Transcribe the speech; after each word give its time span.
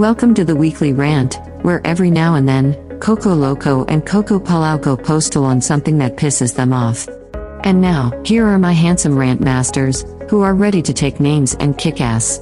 Welcome 0.00 0.32
to 0.36 0.46
the 0.46 0.56
weekly 0.56 0.94
rant, 0.94 1.38
where 1.60 1.86
every 1.86 2.10
now 2.10 2.36
and 2.36 2.48
then, 2.48 2.72
Coco 3.00 3.34
Loco 3.34 3.84
and 3.84 4.06
Coco 4.06 4.38
Palauco 4.40 4.96
postal 4.96 5.44
on 5.44 5.60
something 5.60 5.98
that 5.98 6.16
pisses 6.16 6.54
them 6.56 6.72
off. 6.72 7.06
And 7.64 7.82
now, 7.82 8.10
here 8.24 8.46
are 8.46 8.58
my 8.58 8.72
handsome 8.72 9.14
rant 9.14 9.42
masters, 9.42 10.06
who 10.30 10.40
are 10.40 10.54
ready 10.54 10.80
to 10.80 10.94
take 10.94 11.20
names 11.20 11.54
and 11.60 11.76
kick 11.76 12.00
ass. 12.00 12.40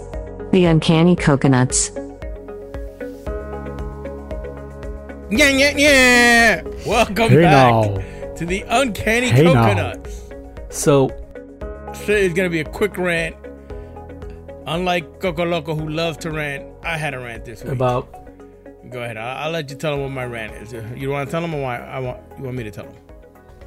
The 0.53 0.67
Uncanny 0.67 1.17
Coconuts. 1.17 1.91
Yeah, 5.29 5.49
yeah, 5.49 5.77
yeah. 5.77 6.63
Welcome 6.87 7.31
Hey 7.31 7.43
back 7.43 7.73
now. 7.73 8.35
to 8.37 8.47
the 8.47 8.65
Uncanny 8.69 9.31
Hey 9.31 9.43
now. 9.43 9.65
Coconuts. 9.65 10.31
So, 10.71 11.09
So 12.07 12.13
it's 12.13 12.35
gonna 12.35 12.51
be 12.51 12.61
a 12.61 12.65
quick 12.65 12.97
rant. 12.97 13.35
Unlike 14.69 15.21
Coco 15.21 15.45
Loco, 15.45 15.75
who 15.75 15.89
loves 15.89 16.19
to 16.19 16.31
rant, 16.31 16.67
I 16.83 16.99
had 16.99 17.15
a 17.15 17.19
rant 17.19 17.45
this 17.47 17.65
week. 17.65 17.73
about 17.73 18.13
Go 18.91 19.03
ahead. 19.03 19.17
I'll, 19.17 19.45
I'll 19.45 19.51
let 19.51 19.71
you 19.71 19.77
tell 19.77 19.93
them 19.93 20.03
what 20.03 20.11
my 20.11 20.25
rant 20.25 20.55
is. 20.55 20.73
You 20.97 21.11
want 21.11 21.29
to 21.29 21.31
tell 21.31 21.43
them, 21.43 21.55
or 21.55 21.63
why? 21.63 21.79
I 21.79 21.99
want 21.99 22.21
you 22.39 22.45
want 22.45 22.57
me 22.57 22.65
to 22.65 22.71
tell 22.71 22.85
them? 22.85 22.97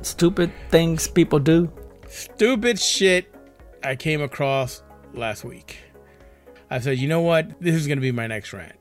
stupid 0.03 0.51
things 0.69 1.07
people 1.07 1.39
do. 1.39 1.71
Stupid 2.07 2.79
shit 2.79 3.33
I 3.83 3.95
came 3.95 4.21
across 4.21 4.81
last 5.13 5.43
week. 5.43 5.77
I 6.69 6.79
said, 6.79 6.97
you 6.97 7.07
know 7.07 7.21
what? 7.21 7.59
This 7.61 7.75
is 7.75 7.87
gonna 7.87 8.01
be 8.01 8.11
my 8.11 8.27
next 8.27 8.53
rant. 8.53 8.75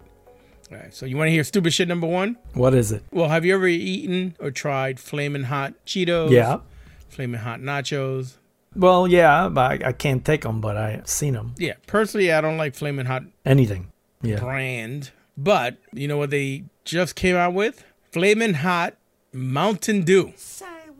All 0.70 0.78
right. 0.78 0.94
So 0.94 1.06
you 1.06 1.16
want 1.16 1.28
to 1.28 1.32
hear 1.32 1.44
stupid 1.44 1.72
shit 1.72 1.88
number 1.88 2.06
one? 2.06 2.36
What 2.54 2.74
is 2.74 2.92
it? 2.92 3.02
Well, 3.12 3.28
have 3.28 3.44
you 3.44 3.54
ever 3.54 3.66
eaten 3.66 4.36
or 4.38 4.50
tried 4.50 5.00
flaming 5.00 5.44
hot 5.44 5.74
Cheetos? 5.84 6.30
Yeah. 6.30 6.60
Flaming 7.08 7.40
hot 7.40 7.60
nachos. 7.60 8.36
Well, 8.76 9.08
yeah, 9.08 9.48
but 9.48 9.82
I, 9.84 9.88
I 9.88 9.92
can't 9.92 10.24
take 10.24 10.42
them, 10.42 10.60
but 10.60 10.76
I've 10.76 11.08
seen 11.08 11.34
them. 11.34 11.54
Yeah, 11.58 11.74
personally, 11.86 12.32
I 12.32 12.40
don't 12.40 12.56
like 12.56 12.74
Flamin' 12.74 13.06
Hot 13.06 13.24
Anything. 13.44 13.90
Yeah. 14.22 14.38
brand, 14.38 15.10
but 15.36 15.76
you 15.92 16.06
know 16.06 16.18
what 16.18 16.30
they 16.30 16.64
just 16.84 17.16
came 17.16 17.34
out 17.36 17.54
with? 17.54 17.84
Flamin' 18.12 18.54
Hot 18.54 18.94
Mountain 19.32 20.02
Dew. 20.02 20.34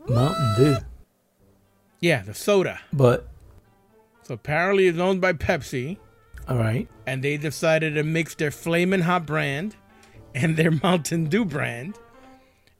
Mountain 0.09 0.53
Dew. 0.57 0.77
Yeah, 1.99 2.23
the 2.23 2.33
soda. 2.33 2.79
But, 2.91 3.27
So 4.23 4.33
apparently, 4.33 4.87
it's 4.87 4.97
owned 4.99 5.21
by 5.21 5.33
Pepsi, 5.33 5.97
all 6.49 6.57
right. 6.57 6.87
and 7.05 7.23
they 7.23 7.37
decided 7.37 7.93
to 7.95 8.03
mix 8.03 8.35
their 8.35 8.51
Flamin' 8.51 9.01
Hot 9.01 9.25
brand 9.25 9.75
and 10.35 10.57
their 10.57 10.71
Mountain 10.83 11.25
Dew 11.25 11.45
brand, 11.45 11.95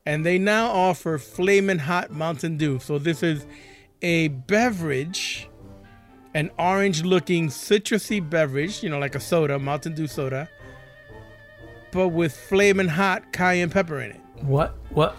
and 0.06 0.26
they 0.26 0.38
now 0.38 0.68
offer 0.72 1.18
Flamin' 1.18 1.80
Hot 1.80 2.12
Mountain 2.12 2.58
Dew. 2.58 2.80
So 2.80 2.98
this 2.98 3.22
is 3.24 3.46
a 4.02 4.30
beverage. 4.30 5.48
An 6.34 6.50
orange 6.58 7.04
looking 7.04 7.50
citrusy 7.50 8.22
beverage, 8.28 8.82
you 8.82 8.90
know, 8.90 9.00
like 9.00 9.16
a 9.16 9.20
soda, 9.20 9.60
Mountain 9.60 9.96
Dew 9.96 10.08
soda, 10.08 10.48
but 11.92 12.08
with 12.08 12.34
flaming 12.34 12.88
hot 12.88 13.34
cayenne 13.34 13.70
pepper 13.70 14.00
in 14.00 14.12
it. 14.12 14.22
What? 14.42 14.78
What? 14.92 15.18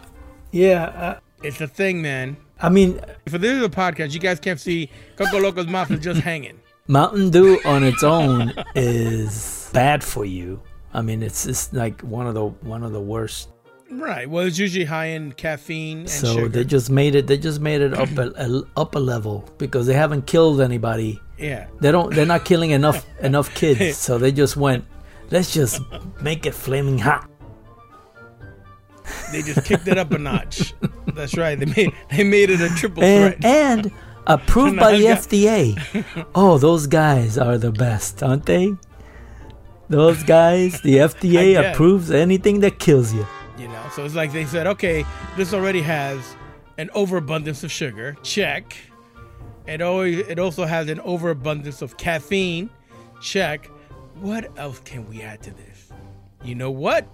Yeah. 0.53 0.85
Uh, 0.85 1.21
It's 1.43 1.61
a 1.61 1.67
thing, 1.69 2.01
man. 2.01 2.39
I 2.63 2.71
mean, 2.71 2.99
For 3.29 3.37
this 3.37 3.53
is 3.59 3.63
a 3.63 3.69
podcast, 3.69 4.15
you 4.15 4.21
guys 4.21 4.41
can't 4.41 4.59
see 4.59 4.89
Coco 5.17 5.39
Loco's 5.39 5.67
mouth 5.67 5.91
is 5.91 6.01
just 6.01 6.21
hanging. 6.23 6.59
Mountain 6.89 7.29
Dew 7.29 7.61
on 7.67 7.85
its 7.85 8.03
own 8.03 8.55
is 8.75 9.69
bad 9.75 10.03
for 10.03 10.25
you. 10.25 10.63
I 10.95 11.03
mean, 11.03 11.23
it's 11.23 11.45
just 11.45 11.75
like 11.75 12.01
one 12.01 12.27
of 12.27 12.33
the 12.33 12.47
one 12.47 12.83
of 12.83 12.93
the 12.93 13.01
worst. 13.03 13.51
Right. 13.95 14.29
Well, 14.29 14.47
it's 14.47 14.59
usually 14.59 14.85
high 14.87 15.07
in 15.07 15.33
caffeine 15.33 15.99
and 16.01 16.11
so 16.11 16.35
sugar. 16.35 16.49
they 16.49 16.65
just 16.65 16.89
made 16.91 17.15
it. 17.15 17.27
They 17.27 17.37
just 17.37 17.61
made 17.61 17.81
it 17.83 17.93
up 17.95 18.09
a, 18.17 18.33
a 18.37 18.63
up 18.81 18.95
a 18.95 18.99
level 18.99 19.45
because 19.59 19.87
they 19.87 19.95
haven't 19.95 20.27
killed 20.27 20.61
anybody. 20.61 21.21
yeah. 21.39 21.67
They 21.81 21.93
don't. 21.93 22.15
They're 22.15 22.27
not 22.27 22.45
killing 22.45 22.71
enough 22.71 23.05
enough 23.21 23.55
kids. 23.55 23.99
So 23.99 24.19
they 24.19 24.33
just 24.33 24.57
went. 24.57 24.85
Let's 25.31 25.53
just 25.53 25.81
make 26.21 26.47
it 26.47 26.55
flaming 26.55 26.99
hot. 26.99 27.29
They 29.33 29.43
just 29.43 29.65
kicked 29.65 29.89
it 29.89 29.99
up 29.99 30.11
a 30.13 30.19
notch. 30.19 30.75
That's 31.15 31.37
right. 31.37 31.59
They 31.59 31.67
made 31.67 31.93
they 32.11 32.25
made 32.25 32.51
it 32.51 32.61
a 32.61 32.69
triple 32.71 33.03
and 33.03 33.35
threat. 33.35 33.45
and 33.45 33.91
approved 34.27 34.77
by 34.81 34.93
the 34.97 35.05
FDA. 35.05 36.25
Oh, 36.35 36.59
those 36.59 36.87
guys 36.87 37.37
are 37.39 37.59
the 37.59 37.73
best, 37.73 38.23
aren't 38.23 38.47
they? 38.47 38.73
Those 39.89 40.23
guys, 40.23 40.81
the 40.81 40.97
FDA 40.97 41.73
approves 41.73 42.11
anything 42.11 42.61
that 42.61 42.79
kills 42.79 43.13
you. 43.13 43.27
You 43.63 43.69
know, 43.69 43.89
so 43.95 44.05
it's 44.05 44.17
like 44.17 44.33
they 44.33 44.45
said, 44.45 44.67
okay, 44.67 45.05
this 45.37 45.55
already 45.55 45.83
has 45.83 46.35
an 46.79 46.91
overabundance 46.95 47.63
of 47.63 47.71
sugar. 47.71 48.17
Check. 48.25 48.77
It 49.69 49.81
always 49.81 50.27
it 50.27 50.41
also 50.41 50.65
has 50.65 50.89
an 50.89 50.99
overabundance 50.99 51.81
of 51.81 51.97
caffeine. 51.97 52.71
Check. 53.21 53.67
What 54.17 54.51
else 54.59 54.81
can 54.81 55.09
we 55.09 55.23
add 55.23 55.43
to 55.43 55.53
this? 55.53 55.93
You 56.43 56.57
know 56.57 56.73
what? 56.73 57.07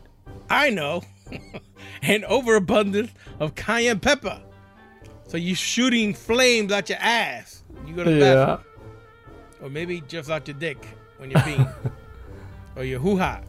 I 0.48 0.70
know. 0.70 1.02
an 2.02 2.24
overabundance 2.24 3.10
of 3.40 3.54
cayenne 3.54 4.00
pepper. 4.00 4.40
So 5.26 5.36
you're 5.36 5.54
shooting 5.54 6.14
flames 6.14 6.72
out 6.72 6.88
your 6.88 6.98
ass. 6.98 7.62
You 7.86 7.94
go 7.94 8.04
to 8.04 8.10
the 8.10 8.20
bathroom. 8.20 8.64
Or 9.60 9.68
maybe 9.68 10.00
just 10.00 10.30
out 10.30 10.48
your 10.48 10.56
dick 10.56 10.78
when 11.18 11.30
you're 11.30 11.40
peeing. 11.40 11.70
or 12.76 12.84
your 12.84 13.00
hoo-ha. 13.00 13.42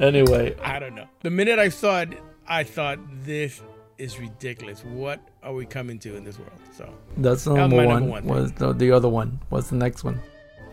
Anyway, 0.00 0.56
I 0.62 0.78
don't 0.78 0.94
know. 0.94 1.06
The 1.20 1.30
minute 1.30 1.58
I 1.58 1.68
saw 1.68 2.00
it, 2.00 2.18
I 2.48 2.64
thought 2.64 2.98
this 3.24 3.62
is 3.98 4.18
ridiculous. 4.18 4.82
What 4.84 5.20
are 5.42 5.52
we 5.52 5.66
coming 5.66 5.98
to 6.00 6.16
in 6.16 6.24
this 6.24 6.38
world? 6.38 6.52
So 6.72 6.92
that's 7.18 7.46
was 7.46 7.56
number 7.56 7.76
one. 7.76 7.88
number 7.88 8.06
one 8.10 8.22
thing. 8.22 8.30
What's 8.30 8.52
the, 8.52 8.72
the 8.72 8.92
other 8.92 9.08
one? 9.08 9.40
What's 9.50 9.68
the 9.68 9.76
next 9.76 10.02
one? 10.04 10.20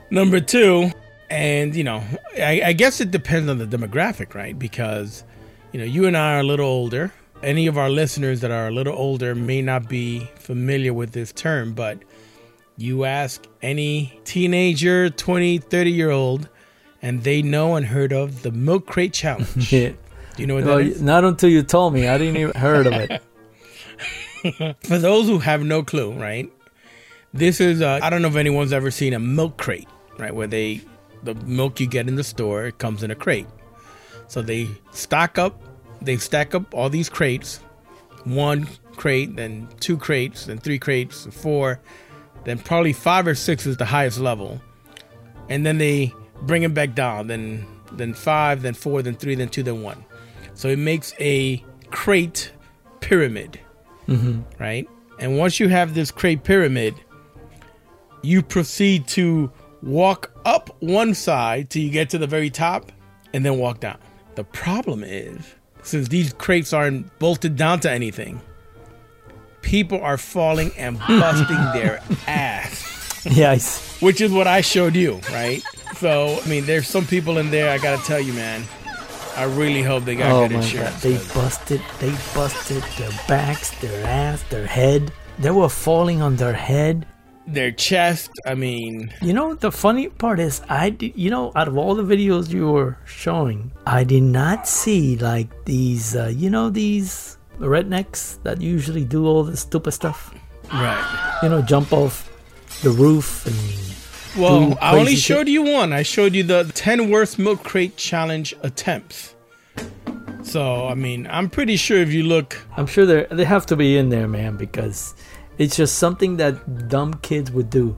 number 0.09 0.39
two, 0.39 0.91
and 1.29 1.75
you 1.75 1.83
know, 1.83 2.03
I, 2.37 2.61
I 2.65 2.73
guess 2.73 3.01
it 3.01 3.11
depends 3.11 3.49
on 3.49 3.57
the 3.57 3.65
demographic, 3.65 4.33
right? 4.33 4.57
Because 4.57 5.23
you 5.71 5.79
know, 5.79 5.85
you 5.85 6.05
and 6.05 6.15
I 6.15 6.35
are 6.35 6.39
a 6.39 6.43
little 6.43 6.67
older. 6.67 7.11
Any 7.43 7.67
of 7.67 7.77
our 7.77 7.89
listeners 7.89 8.41
that 8.41 8.51
are 8.51 8.67
a 8.67 8.71
little 8.71 8.95
older 8.95 9.35
may 9.35 9.61
not 9.61 9.87
be 9.87 10.29
familiar 10.35 10.93
with 10.93 11.11
this 11.11 11.31
term, 11.31 11.73
but 11.73 11.99
you 12.77 13.05
ask 13.05 13.45
any 13.61 14.19
teenager, 14.23 15.09
20, 15.09 15.59
30 15.59 15.91
year 15.91 16.09
old, 16.09 16.49
and 17.01 17.23
they 17.23 17.41
know 17.41 17.75
and 17.75 17.85
heard 17.87 18.11
of 18.13 18.41
the 18.43 18.51
milk 18.51 18.85
crate 18.87 19.13
challenge. 19.13 19.71
Yeah. 19.71 19.89
Do 20.35 20.43
you 20.43 20.47
know 20.47 20.55
what 20.55 20.65
Well, 20.65 20.77
that 20.77 20.85
is? 20.85 21.01
not 21.01 21.23
until 21.23 21.49
you 21.49 21.63
told 21.63 21.93
me. 21.95 22.07
I 22.07 22.17
didn't 22.19 22.37
even 22.37 22.53
heard 22.55 22.85
of 22.85 22.93
it. 22.93 23.21
For 24.85 24.97
those 24.99 25.25
who 25.27 25.39
have 25.39 25.63
no 25.63 25.81
clue, 25.83 26.11
right? 26.13 26.51
This 27.33 27.59
is 27.59 27.81
uh, 27.81 27.99
I 28.03 28.09
don't 28.09 28.21
know 28.21 28.27
if 28.27 28.35
anyone's 28.35 28.71
ever 28.71 28.91
seen 28.91 29.13
a 29.13 29.19
milk 29.19 29.57
crate, 29.57 29.87
right? 30.17 30.33
Where 30.33 30.47
they 30.47 30.81
the 31.23 31.33
milk 31.35 31.79
you 31.79 31.87
get 31.87 32.07
in 32.07 32.15
the 32.15 32.23
store 32.23 32.65
it 32.65 32.77
comes 32.77 33.01
in 33.03 33.09
a 33.11 33.15
crate. 33.15 33.47
So 34.27 34.41
they 34.41 34.67
stock 34.91 35.37
up, 35.39 35.59
they 36.01 36.17
stack 36.17 36.53
up 36.53 36.73
all 36.73 36.89
these 36.89 37.09
crates, 37.09 37.59
one 38.23 38.67
crate, 38.95 39.35
then 39.35 39.67
two 39.79 39.97
crates, 39.97 40.45
then 40.45 40.59
three 40.59 40.77
crates, 40.79 41.25
four, 41.31 41.79
then 42.43 42.59
probably 42.59 42.93
five 42.93 43.25
or 43.25 43.35
six 43.35 43.65
is 43.65 43.77
the 43.77 43.85
highest 43.85 44.19
level, 44.19 44.61
and 45.49 45.65
then 45.65 45.77
they 45.79 46.13
bring 46.43 46.63
it 46.63 46.73
back 46.73 46.95
down. 46.95 47.27
Then 47.27 47.65
then 47.91 48.13
five, 48.13 48.61
then 48.61 48.73
four, 48.73 49.01
then 49.01 49.15
three, 49.15 49.35
then 49.35 49.49
two, 49.49 49.63
then 49.63 49.81
one. 49.81 50.03
So 50.53 50.67
it 50.69 50.79
makes 50.79 51.13
a 51.19 51.63
crate 51.89 52.51
pyramid 52.99 53.59
mm-hmm. 54.07 54.41
right? 54.61 54.87
And 55.19 55.37
once 55.37 55.59
you 55.59 55.67
have 55.69 55.93
this 55.93 56.11
crate 56.11 56.43
pyramid, 56.43 56.95
you 58.21 58.41
proceed 58.41 59.07
to 59.09 59.51
walk 59.81 60.31
up 60.45 60.75
one 60.79 61.13
side 61.13 61.69
till 61.69 61.81
you 61.81 61.89
get 61.89 62.09
to 62.11 62.17
the 62.17 62.27
very 62.27 62.49
top 62.49 62.91
and 63.33 63.45
then 63.45 63.57
walk 63.57 63.79
down. 63.79 63.97
The 64.35 64.43
problem 64.43 65.03
is, 65.03 65.55
since 65.83 66.07
these 66.07 66.33
crates 66.33 66.73
aren't 66.73 67.17
bolted 67.19 67.55
down 67.55 67.79
to 67.81 67.91
anything, 67.91 68.41
people 69.61 70.01
are 70.01 70.17
falling 70.17 70.71
and 70.77 70.99
busting 70.99 71.57
their 71.73 72.01
ass, 72.27 73.25
Yes. 73.29 74.01
Which 74.01 74.21
is 74.21 74.31
what 74.31 74.47
I 74.47 74.61
showed 74.61 74.95
you, 74.95 75.19
right? 75.31 75.61
So, 75.99 76.39
I 76.43 76.47
mean, 76.47 76.65
there's 76.65 76.87
some 76.87 77.05
people 77.05 77.37
in 77.39 77.49
there, 77.49 77.69
I 77.71 77.77
gotta 77.79 78.01
tell 78.05 78.19
you, 78.19 78.33
man. 78.33 78.63
I 79.35 79.43
really 79.45 79.83
hope 79.83 80.05
they 80.05 80.15
got 80.15 80.31
oh 80.31 80.47
good 80.47 80.55
my 80.57 80.61
god, 80.61 80.63
insurance. 80.63 81.01
they 81.03 81.17
busted. 81.33 81.81
They 81.99 82.11
busted 82.33 82.83
their 82.97 83.11
backs, 83.27 83.69
their 83.81 84.05
ass, 84.05 84.41
their 84.49 84.65
head. 84.65 85.11
They 85.39 85.51
were 85.51 85.69
falling 85.69 86.21
on 86.21 86.35
their 86.37 86.53
head. 86.53 87.05
their 87.47 87.71
chest, 87.71 88.29
I 88.45 88.55
mean, 88.55 89.13
You 89.21 89.31
know, 89.33 89.53
the 89.55 89.71
funny 89.71 90.09
part 90.09 90.39
is, 90.39 90.59
I 90.67 90.89
did, 90.89 91.15
you 91.15 91.29
know, 91.31 91.51
out 91.55 91.67
of 91.69 91.77
all 91.77 91.95
the 91.95 92.03
videos 92.03 92.49
you 92.51 92.67
were 92.69 92.97
showing, 93.05 93.71
I 93.85 94.03
did 94.03 94.23
not 94.23 94.67
see 94.67 95.15
like 95.17 95.47
these, 95.63 96.13
uh, 96.15 96.27
you 96.35 96.49
know, 96.49 96.69
these 96.69 97.37
rednecks 97.59 98.37
that 98.43 98.59
usually 98.59 99.05
do 99.05 99.25
all 99.25 99.43
the 99.45 99.55
stupid 99.55 99.91
stuff. 99.93 100.33
right. 100.73 101.39
You 101.41 101.47
know, 101.49 101.61
jump 101.61 101.93
off 101.93 102.27
the 102.83 102.89
roof 102.91 103.45
and 103.47 103.55
Well, 104.37 104.77
I 104.81 104.97
only 104.97 105.15
shit. 105.15 105.23
showed 105.23 105.47
you 105.47 105.63
one. 105.63 105.93
I 105.93 106.03
showed 106.03 106.33
you 106.35 106.43
the 106.43 106.71
10 106.73 107.09
worst 107.09 107.39
milk 107.39 107.63
crate 107.63 107.97
challenge 107.97 108.55
attempts. 108.61 109.35
So, 110.43 110.87
I 110.87 110.93
mean, 110.93 111.27
I'm 111.29 111.49
pretty 111.49 111.75
sure 111.75 111.97
if 111.97 112.11
you 112.13 112.23
look, 112.23 112.57
I'm 112.77 112.87
sure 112.87 113.05
they 113.05 113.27
they 113.31 113.43
have 113.43 113.65
to 113.67 113.75
be 113.75 113.97
in 113.97 114.09
there, 114.09 114.27
man, 114.27 114.55
because 114.55 115.13
it's 115.57 115.75
just 115.75 115.97
something 115.97 116.37
that 116.37 116.87
dumb 116.87 117.15
kids 117.15 117.51
would 117.51 117.69
do. 117.69 117.97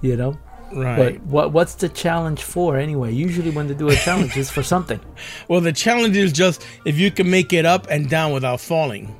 You 0.00 0.16
know, 0.16 0.38
Right. 0.74 0.96
But 0.96 1.22
what 1.26 1.52
what's 1.52 1.74
the 1.74 1.88
challenge 1.88 2.42
for 2.42 2.76
anyway? 2.76 3.12
Usually 3.12 3.50
when 3.50 3.68
they 3.68 3.74
do 3.74 3.88
a 3.88 3.94
challenge, 4.06 4.36
it's 4.36 4.50
for 4.50 4.62
something. 4.62 5.00
Well, 5.48 5.60
the 5.60 5.72
challenge 5.72 6.16
is 6.16 6.32
just 6.32 6.66
if 6.84 6.98
you 6.98 7.10
can 7.10 7.30
make 7.30 7.52
it 7.52 7.64
up 7.64 7.86
and 7.90 8.08
down 8.08 8.32
without 8.32 8.60
falling. 8.60 9.14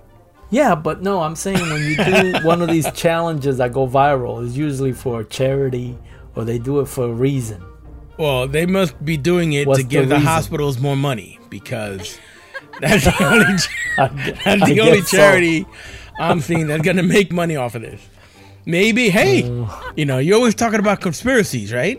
Yeah, 0.51 0.75
but 0.75 1.03
no, 1.03 1.21
I'm 1.23 1.35
saying 1.35 1.61
when 1.61 1.83
you 1.83 1.97
do 1.97 2.39
one 2.47 2.63
of 2.63 2.69
these 2.69 2.91
challenges 2.93 3.59
that 3.59 3.73
go 3.73 3.87
viral, 3.87 4.47
it's 4.47 4.57
usually 4.57 4.93
for 4.93 5.25
charity 5.25 5.99
or 6.37 6.45
they 6.45 6.59
do 6.59 6.81
it 6.81 6.87
for 6.87 7.05
a 7.07 7.13
reason. 7.13 7.63
Well, 8.19 8.47
they 8.49 8.65
must 8.67 9.03
be 9.05 9.17
doing 9.17 9.53
it 9.55 9.67
What's 9.67 9.81
to 9.81 9.87
give 9.87 10.09
the 10.09 10.15
the, 10.17 10.21
hospitals 10.21 10.79
more 10.79 10.97
money 10.97 11.39
because 11.51 12.19
that's 12.81 13.05
the 13.05 13.25
only 13.25 13.45
that's 14.45 14.65
the 14.71 14.81
only 14.81 14.99
guess 15.01 15.09
so. 15.11 15.17
charity 15.17 15.67
I'm 16.19 16.41
seeing 16.41 16.67
that's 16.69 16.83
gonna 16.83 17.03
make 17.03 17.33
money 17.33 17.57
off 17.57 17.75
of 17.75 17.83
this. 17.83 18.01
Maybe, 18.65 19.11
hey, 19.11 19.43
Uh. 19.45 19.93
you 19.97 20.05
know, 20.07 20.19
you're 20.19 20.37
always 20.37 20.55
talking 20.55 20.81
about 20.81 21.01
conspiracies, 21.01 21.73
right? 21.73 21.99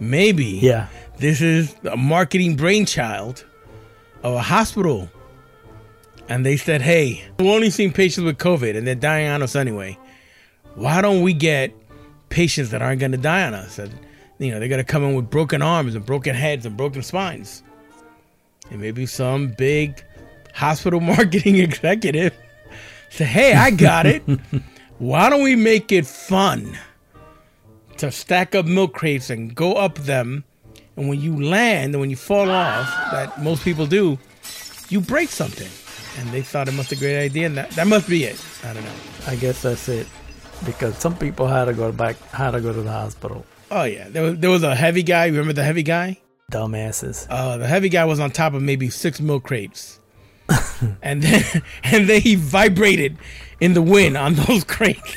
Maybe 0.00 0.44
Yeah. 0.62 0.88
this 1.18 1.40
is 1.40 1.74
a 1.90 1.96
marketing 1.96 2.56
brainchild 2.56 3.44
of 4.22 4.34
a 4.34 4.42
hospital. 4.42 5.08
And 6.28 6.44
they 6.44 6.56
said, 6.56 6.82
hey, 6.82 7.22
we're 7.38 7.54
only 7.54 7.70
seeing 7.70 7.92
patients 7.92 8.24
with 8.24 8.36
COVID 8.38 8.76
and 8.76 8.84
they're 8.86 8.96
dying 8.96 9.28
on 9.28 9.42
us 9.42 9.54
anyway. 9.54 9.96
Why 10.74 11.00
don't 11.00 11.22
we 11.22 11.32
get 11.32 11.72
patients 12.28 12.70
that 12.70 12.82
aren't 12.82 13.00
going 13.00 13.12
to 13.12 13.18
die 13.18 13.46
on 13.46 13.54
us? 13.54 13.78
And, 13.78 13.92
you 14.38 14.50
know, 14.50 14.58
they're 14.58 14.68
going 14.68 14.84
to 14.84 14.92
come 14.92 15.04
in 15.04 15.14
with 15.14 15.30
broken 15.30 15.62
arms 15.62 15.94
and 15.94 16.04
broken 16.04 16.34
heads 16.34 16.66
and 16.66 16.76
broken 16.76 17.02
spines. 17.02 17.62
And 18.70 18.80
maybe 18.80 19.06
some 19.06 19.48
big 19.48 20.04
hospital 20.54 21.00
marketing 21.14 21.56
executive 21.56 22.34
say, 23.10 23.24
hey, 23.24 23.54
I 23.54 23.70
got 23.70 24.06
it. 24.06 24.22
Why 24.98 25.28
don't 25.28 25.42
we 25.42 25.56
make 25.56 25.92
it 25.92 26.06
fun 26.06 26.78
to 27.98 28.10
stack 28.10 28.54
up 28.54 28.66
milk 28.66 28.94
crates 28.94 29.30
and 29.30 29.54
go 29.54 29.74
up 29.74 29.96
them? 29.96 30.44
And 30.96 31.08
when 31.08 31.20
you 31.20 31.42
land 31.42 31.94
and 31.94 32.00
when 32.00 32.08
you 32.08 32.16
fall 32.16 32.50
off, 32.50 32.86
that 33.12 33.42
most 33.42 33.62
people 33.62 33.86
do, 33.86 34.18
you 34.88 35.00
break 35.00 35.28
something. 35.28 35.68
And 36.18 36.30
they 36.32 36.40
thought 36.40 36.68
it 36.68 36.72
must 36.72 36.88
be 36.88 36.96
a 36.96 36.98
great 36.98 37.22
idea, 37.22 37.44
and 37.44 37.58
that, 37.58 37.70
that 37.72 37.86
must 37.86 38.08
be 38.08 38.24
it. 38.24 38.42
I 38.64 38.72
don't 38.72 38.82
know. 38.84 38.94
I 39.26 39.36
guess 39.36 39.60
that's 39.60 39.86
it. 39.90 40.06
Because 40.64 40.96
some 40.98 41.16
people 41.16 41.46
had 41.46 41.66
to 41.66 41.74
go 41.74 41.92
back, 41.92 42.16
had 42.30 42.52
to 42.52 42.60
go 42.60 42.72
to 42.72 42.82
the 42.82 42.90
hospital. 42.90 43.44
Oh 43.70 43.84
yeah, 43.84 44.08
there 44.08 44.22
was 44.22 44.38
there 44.38 44.50
was 44.50 44.62
a 44.62 44.74
heavy 44.74 45.02
guy. 45.02 45.26
Remember 45.26 45.52
the 45.52 45.64
heavy 45.64 45.82
guy? 45.82 46.18
Dumbasses. 46.50 47.26
Uh, 47.28 47.56
the 47.56 47.66
heavy 47.66 47.88
guy 47.88 48.04
was 48.04 48.20
on 48.20 48.30
top 48.30 48.54
of 48.54 48.62
maybe 48.62 48.88
six 48.88 49.20
milk 49.20 49.44
crates, 49.44 50.00
and 51.02 51.22
then 51.22 51.42
and 51.84 52.08
then 52.08 52.20
he 52.20 52.36
vibrated 52.36 53.16
in 53.60 53.74
the 53.74 53.82
wind 53.82 54.16
on 54.16 54.34
those 54.34 54.64
crates 54.76 55.16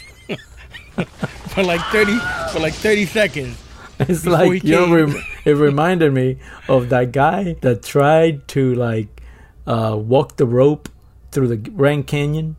for 1.50 1.64
like 1.64 1.82
thirty 1.92 2.18
for 2.52 2.60
like 2.60 2.74
thirty 2.74 3.06
seconds. 3.06 3.62
It's 4.00 4.26
like 4.26 4.64
you 4.64 4.72
know, 4.72 4.94
rem- 4.94 5.24
it 5.46 5.52
reminded 5.52 6.14
me 6.14 6.38
of 6.68 6.90
that 6.90 7.12
guy 7.12 7.54
that 7.62 7.84
tried 7.84 8.48
to 8.50 8.74
like 8.76 9.22
uh, 9.68 9.96
walk 9.98 10.38
the 10.38 10.46
rope 10.46 10.90
through 11.32 11.50
the 11.50 11.58
Grand 11.58 12.08
Canyon. 12.08 12.56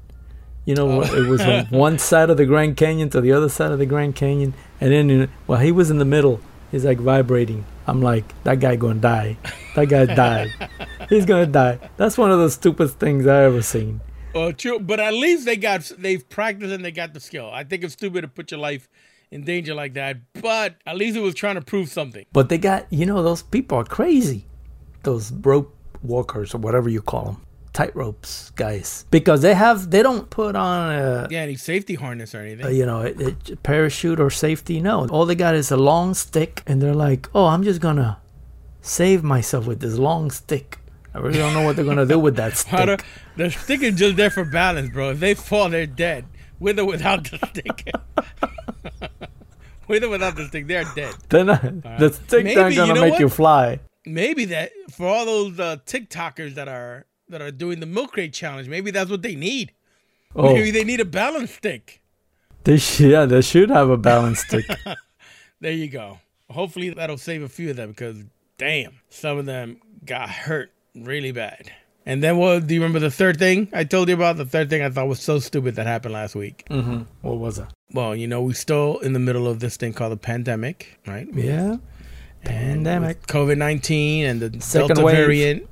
You 0.71 0.77
know, 0.77 1.03
oh. 1.03 1.15
it 1.17 1.27
was 1.27 1.43
from 1.43 1.67
one 1.77 1.99
side 1.99 2.31
of 2.31 2.37
the 2.37 2.47
Grand 2.47 2.77
Canyon 2.77 3.11
to 3.11 3.21
the 3.21 3.33
other 3.33 3.49
side 3.49 3.73
of 3.73 3.81
the 3.81 3.87
Grand 3.87 4.15
Canyon, 4.15 4.55
and 4.81 4.93
then 4.93 5.11
in, 5.11 5.29
while 5.47 5.59
he 5.59 5.73
was 5.73 5.91
in 5.91 5.99
the 5.99 6.05
middle, 6.05 6.41
he's 6.71 6.85
like 6.85 6.99
vibrating. 6.99 7.65
I'm 7.89 8.01
like, 8.01 8.25
that 8.45 8.61
guy 8.61 8.77
gonna 8.77 9.01
die. 9.01 9.37
That 9.75 9.87
guy 9.87 10.07
died. 10.07 10.53
He's 11.09 11.27
gonna 11.27 11.47
die. 11.47 11.81
That's 11.97 12.17
one 12.17 12.31
of 12.31 12.39
the 12.39 12.49
stupidest 12.51 13.01
things 13.01 13.27
I 13.27 13.43
ever 13.43 13.63
seen. 13.63 14.01
Oh, 14.33 14.53
true, 14.53 14.79
but 14.79 15.01
at 15.01 15.13
least 15.13 15.45
they 15.45 15.57
got 15.57 15.91
they've 15.99 16.29
practiced 16.29 16.73
and 16.73 16.85
they 16.85 16.93
got 16.93 17.15
the 17.15 17.21
skill. 17.21 17.51
I 17.53 17.65
think 17.65 17.83
it's 17.83 17.95
stupid 17.95 18.21
to 18.21 18.29
put 18.29 18.53
your 18.53 18.61
life 18.61 18.89
in 19.33 19.43
danger 19.43 19.75
like 19.75 19.95
that, 19.95 20.19
but 20.35 20.77
at 20.87 20.97
least 20.97 21.17
it 21.17 21.21
was 21.21 21.35
trying 21.35 21.57
to 21.57 21.63
prove 21.63 21.89
something. 21.89 22.27
But 22.33 22.49
they 22.49 22.59
got, 22.59 22.87
you 22.93 23.07
know, 23.07 23.25
those 23.25 23.43
people 23.43 23.79
are 23.79 23.85
crazy. 23.85 24.47
Those 25.03 25.33
rope 25.33 25.77
walkers 26.05 26.55
or 26.55 26.59
whatever 26.59 26.89
you 26.89 27.03
call 27.03 27.25
them, 27.25 27.47
tight 27.81 27.95
ropes 27.97 28.51
guys, 28.65 29.07
because 29.11 29.41
they 29.43 29.55
have 29.55 29.91
they 29.91 30.03
don't 30.03 30.29
put 30.31 30.55
on 30.57 30.95
a, 30.95 31.29
Yeah, 31.31 31.41
any 31.41 31.57
safety 31.57 31.95
harness 31.95 32.35
or 32.35 32.41
anything. 32.41 32.67
a, 32.67 32.71
you 32.71 32.87
know 32.87 33.01
a, 33.03 33.13
a 33.53 33.57
parachute 33.71 34.21
or 34.21 34.31
safety. 34.31 34.81
No, 34.81 35.07
all 35.09 35.27
they 35.27 35.35
got 35.47 35.55
is 35.55 35.71
a 35.71 35.77
long 35.77 36.15
stick, 36.15 36.63
and 36.67 36.81
they're 36.83 36.95
like, 37.09 37.29
oh, 37.35 37.47
I'm 37.47 37.63
just 37.63 37.81
gonna 37.81 38.19
save 38.83 39.23
myself 39.23 39.67
with 39.67 39.81
this 39.81 39.97
long 39.99 40.31
stick. 40.31 40.79
I 41.15 41.19
really 41.19 41.39
don't 41.39 41.55
know 41.55 41.63
what 41.63 41.77
they're 41.77 41.85
gonna 41.93 42.07
do 42.07 42.19
with 42.19 42.37
that 42.37 42.53
How 42.69 42.85
to- 42.85 42.99
stick. 42.99 43.07
the 43.37 43.51
stick 43.51 43.83
is 43.83 43.95
just 43.97 44.17
there 44.17 44.31
for 44.31 44.45
balance, 44.45 44.91
bro. 44.91 45.11
If 45.11 45.21
they 45.21 45.35
fall, 45.35 45.69
they're 45.71 45.87
dead. 45.87 46.25
With 46.59 46.79
or 46.79 46.85
without 46.85 47.25
the 47.31 47.39
stick. 47.51 47.87
With 49.89 50.05
or 50.05 50.09
without 50.11 50.37
the 50.37 50.47
stick, 50.47 50.69
they're 50.69 50.85
dead. 50.95 51.15
Then 51.31 51.47
the 51.47 52.13
stick 52.13 52.45
Maybe, 52.45 52.55
not 52.61 52.75
gonna 52.77 52.95
know 52.95 53.01
make 53.01 53.13
what? 53.13 53.21
you 53.21 53.29
fly. 53.29 53.81
Maybe 54.07 54.45
that 54.47 54.71
for 54.93 55.07
all 55.07 55.27
those 55.27 55.59
uh, 55.59 55.77
TikTokers 55.85 56.55
that 56.55 56.69
are 56.69 57.07
that 57.31 57.41
are 57.43 57.51
doing 57.51 57.81
the 57.81 57.87
milk 57.87 58.13
crate 58.13 58.33
challenge, 58.33 58.69
maybe 58.69 58.91
that's 58.91 59.11
what 59.11 59.23
they 59.23 59.35
need. 59.35 59.73
Oh, 60.37 60.53
Maybe 60.55 60.71
they 60.71 60.85
need 60.85 61.01
a 61.01 61.05
balance 61.05 61.51
stick. 61.53 62.01
they 62.65 62.77
sh- 62.79 63.01
yeah, 63.01 63.25
they 63.25 63.41
should 63.43 63.69
have 63.71 63.91
a 63.91 63.97
balance 63.97 64.39
stick. 64.47 64.65
There 65.61 65.73
you 65.73 65.89
go. 65.89 66.21
Hopefully 66.51 66.91
that'll 66.91 67.19
save 67.19 67.43
a 67.43 67.49
few 67.49 67.71
of 67.71 67.77
them 67.77 67.91
because 67.91 68.23
damn, 68.59 69.01
some 69.09 69.39
of 69.39 69.47
them 69.47 69.81
got 70.05 70.31
hurt 70.31 70.71
really 70.95 71.33
bad. 71.33 71.73
And 72.07 72.23
then 72.23 72.39
what? 72.39 72.67
Do 72.67 72.75
you 72.75 72.81
remember 72.81 72.99
the 73.01 73.11
third 73.11 73.39
thing 73.39 73.69
I 73.73 73.85
told 73.85 74.09
you 74.09 74.15
about? 74.15 74.37
The 74.37 74.45
third 74.47 74.71
thing 74.71 74.83
I 74.83 74.89
thought 74.91 75.07
was 75.09 75.21
so 75.21 75.39
stupid 75.39 75.75
that 75.77 75.87
happened 75.87 76.15
last 76.15 76.35
week. 76.35 76.65
hmm 76.69 77.03
What 77.23 77.39
was 77.39 77.59
it? 77.59 77.67
Well, 77.93 78.15
you 78.17 78.27
know, 78.27 78.41
we're 78.43 78.55
still 78.55 78.99
in 79.01 79.13
the 79.13 79.19
middle 79.19 79.47
of 79.49 79.59
this 79.61 79.77
thing 79.77 79.93
called 79.93 80.13
the 80.13 80.17
pandemic, 80.17 80.99
right? 81.07 81.29
Yeah, 81.35 81.77
pandemic. 82.45 83.27
COVID 83.27 83.59
19 83.59 84.25
and 84.27 84.41
the 84.41 84.61
Second 84.61 84.89
Delta 84.89 85.03
wave. 85.03 85.17
variant. 85.17 85.69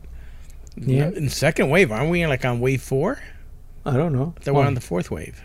Yeah. 0.86 1.08
In 1.10 1.28
second 1.28 1.70
wave, 1.70 1.90
aren't 1.92 2.10
we 2.10 2.26
like 2.26 2.44
on 2.44 2.60
wave 2.60 2.82
four? 2.82 3.20
I 3.84 3.96
don't 3.96 4.12
know. 4.12 4.34
That 4.44 4.54
we're 4.54 4.64
on 4.66 4.74
the 4.74 4.80
fourth 4.80 5.10
wave. 5.10 5.42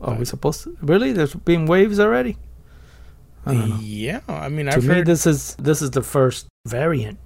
Are 0.00 0.14
we 0.14 0.24
supposed 0.24 0.62
to? 0.64 0.76
Really? 0.80 1.12
There's 1.12 1.34
been 1.34 1.66
waves 1.66 1.98
already? 2.00 2.36
I 3.44 3.54
don't 3.54 3.68
know. 3.70 3.78
Yeah, 3.80 4.20
I 4.28 4.48
mean, 4.48 4.66
to 4.66 4.72
I've 4.76 4.84
me, 4.84 4.94
heard. 4.96 5.06
this 5.06 5.26
is 5.26 5.54
this 5.56 5.80
is 5.82 5.90
the 5.92 6.02
first 6.02 6.46
variant, 6.66 7.18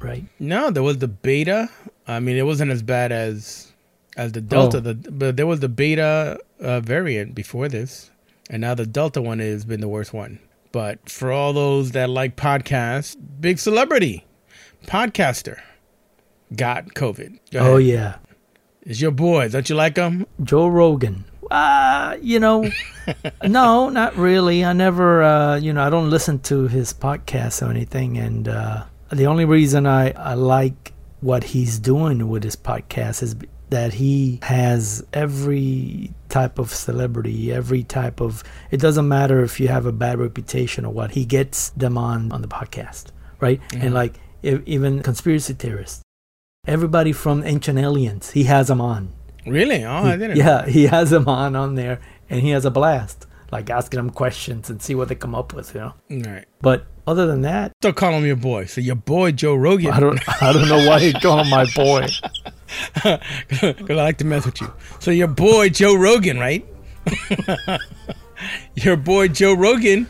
right? 0.00 0.24
no, 0.38 0.70
there 0.70 0.82
was 0.82 0.98
the 0.98 1.08
beta. 1.08 1.68
I 2.06 2.20
mean, 2.20 2.36
it 2.36 2.46
wasn't 2.46 2.70
as 2.70 2.82
bad 2.82 3.10
as 3.12 3.72
as 4.16 4.32
the 4.32 4.40
Delta, 4.40 4.78
Oh. 4.78 4.80
the, 4.80 4.94
but 4.94 5.36
there 5.36 5.46
was 5.46 5.60
the 5.60 5.68
beta 5.68 6.38
uh, 6.60 6.80
variant 6.80 7.34
before 7.34 7.68
this, 7.68 8.10
and 8.48 8.60
now 8.60 8.74
the 8.74 8.86
Delta 8.86 9.20
one 9.20 9.40
has 9.40 9.64
been 9.64 9.80
the 9.80 9.88
worst 9.88 10.12
one. 10.14 10.38
But 10.72 11.08
for 11.10 11.32
all 11.32 11.52
those 11.52 11.90
that 11.92 12.10
like 12.10 12.36
podcasts, 12.36 13.16
big 13.40 13.58
celebrity 13.58 14.24
podcaster 14.86 15.60
got 16.54 16.94
COVID. 16.94 17.38
Go 17.50 17.58
Oh 17.60 17.76
yeah, 17.76 18.16
It's 18.82 19.00
your 19.00 19.10
boy. 19.10 19.48
Don't 19.48 19.68
you 19.68 19.76
like 19.76 19.96
him? 19.96 20.26
Joe 20.42 20.68
Rogan. 20.68 21.24
Uh, 21.50 22.16
you 22.20 22.40
know, 22.40 22.68
no, 23.44 23.88
not 23.88 24.16
really. 24.16 24.64
I 24.64 24.72
never, 24.72 25.22
uh, 25.22 25.56
you 25.56 25.72
know, 25.72 25.82
I 25.82 25.90
don't 25.90 26.10
listen 26.10 26.40
to 26.40 26.66
his 26.66 26.92
podcast 26.92 27.64
or 27.66 27.70
anything. 27.70 28.18
And 28.18 28.48
uh, 28.48 28.84
the 29.10 29.26
only 29.26 29.44
reason 29.44 29.86
I, 29.86 30.10
I 30.10 30.34
like 30.34 30.92
what 31.20 31.44
he's 31.44 31.78
doing 31.78 32.28
with 32.28 32.42
his 32.42 32.56
podcast 32.56 33.22
is 33.22 33.36
that 33.70 33.94
he 33.94 34.38
has 34.42 35.04
every 35.12 36.12
type 36.28 36.58
of 36.58 36.70
celebrity, 36.72 37.52
every 37.52 37.82
type 37.84 38.20
of. 38.20 38.42
It 38.70 38.80
doesn't 38.80 39.06
matter 39.08 39.42
if 39.42 39.60
you 39.60 39.68
have 39.68 39.86
a 39.86 39.92
bad 39.92 40.18
reputation 40.18 40.84
or 40.84 40.92
what. 40.92 41.12
He 41.12 41.24
gets 41.24 41.70
them 41.70 41.96
on 41.98 42.32
on 42.32 42.42
the 42.42 42.48
podcast, 42.48 43.06
right? 43.40 43.60
And 43.74 43.94
like 43.94 44.14
e- 44.42 44.58
even 44.66 45.02
conspiracy 45.02 45.54
theorists, 45.54 46.02
everybody 46.66 47.12
from 47.12 47.42
Ancient 47.44 47.78
Aliens, 47.78 48.30
he 48.30 48.44
has 48.44 48.68
them 48.68 48.80
on. 48.80 49.12
Really? 49.46 49.84
Oh, 49.84 50.04
I 50.04 50.16
didn't. 50.16 50.36
Yeah, 50.36 50.66
he 50.66 50.84
has 50.84 51.10
them 51.10 51.28
on 51.28 51.54
on 51.54 51.74
there, 51.76 52.00
and 52.28 52.40
he 52.40 52.50
has 52.50 52.64
a 52.64 52.70
blast, 52.70 53.26
like 53.52 53.70
asking 53.70 53.98
them 53.98 54.10
questions 54.10 54.68
and 54.68 54.82
see 54.82 54.94
what 54.94 55.08
they 55.08 55.14
come 55.14 55.34
up 55.34 55.54
with, 55.54 55.74
you 55.74 55.80
know. 55.80 55.94
All 56.10 56.32
right. 56.32 56.44
But 56.60 56.86
other 57.06 57.26
than 57.26 57.42
that, 57.42 57.72
Still 57.80 57.92
call 57.92 58.12
him 58.12 58.26
your 58.26 58.36
boy. 58.36 58.64
So 58.64 58.80
your 58.80 58.96
boy 58.96 59.32
Joe 59.32 59.54
Rogan. 59.54 59.92
I 59.92 60.00
don't, 60.00 60.42
I 60.42 60.52
don't 60.52 60.68
know 60.68 60.88
why 60.88 60.98
you 60.98 61.12
call 61.12 61.38
him 61.40 61.50
my 61.50 61.66
boy. 61.74 62.08
Because 63.48 63.90
I 63.90 63.94
like 63.94 64.18
to 64.18 64.24
mess 64.24 64.44
with 64.44 64.60
you. 64.60 64.72
So 64.98 65.12
your 65.12 65.28
boy 65.28 65.68
Joe 65.68 65.94
Rogan, 65.94 66.36
right? 66.40 66.66
your 68.74 68.96
boy 68.96 69.28
Joe 69.28 69.54
Rogan 69.54 70.08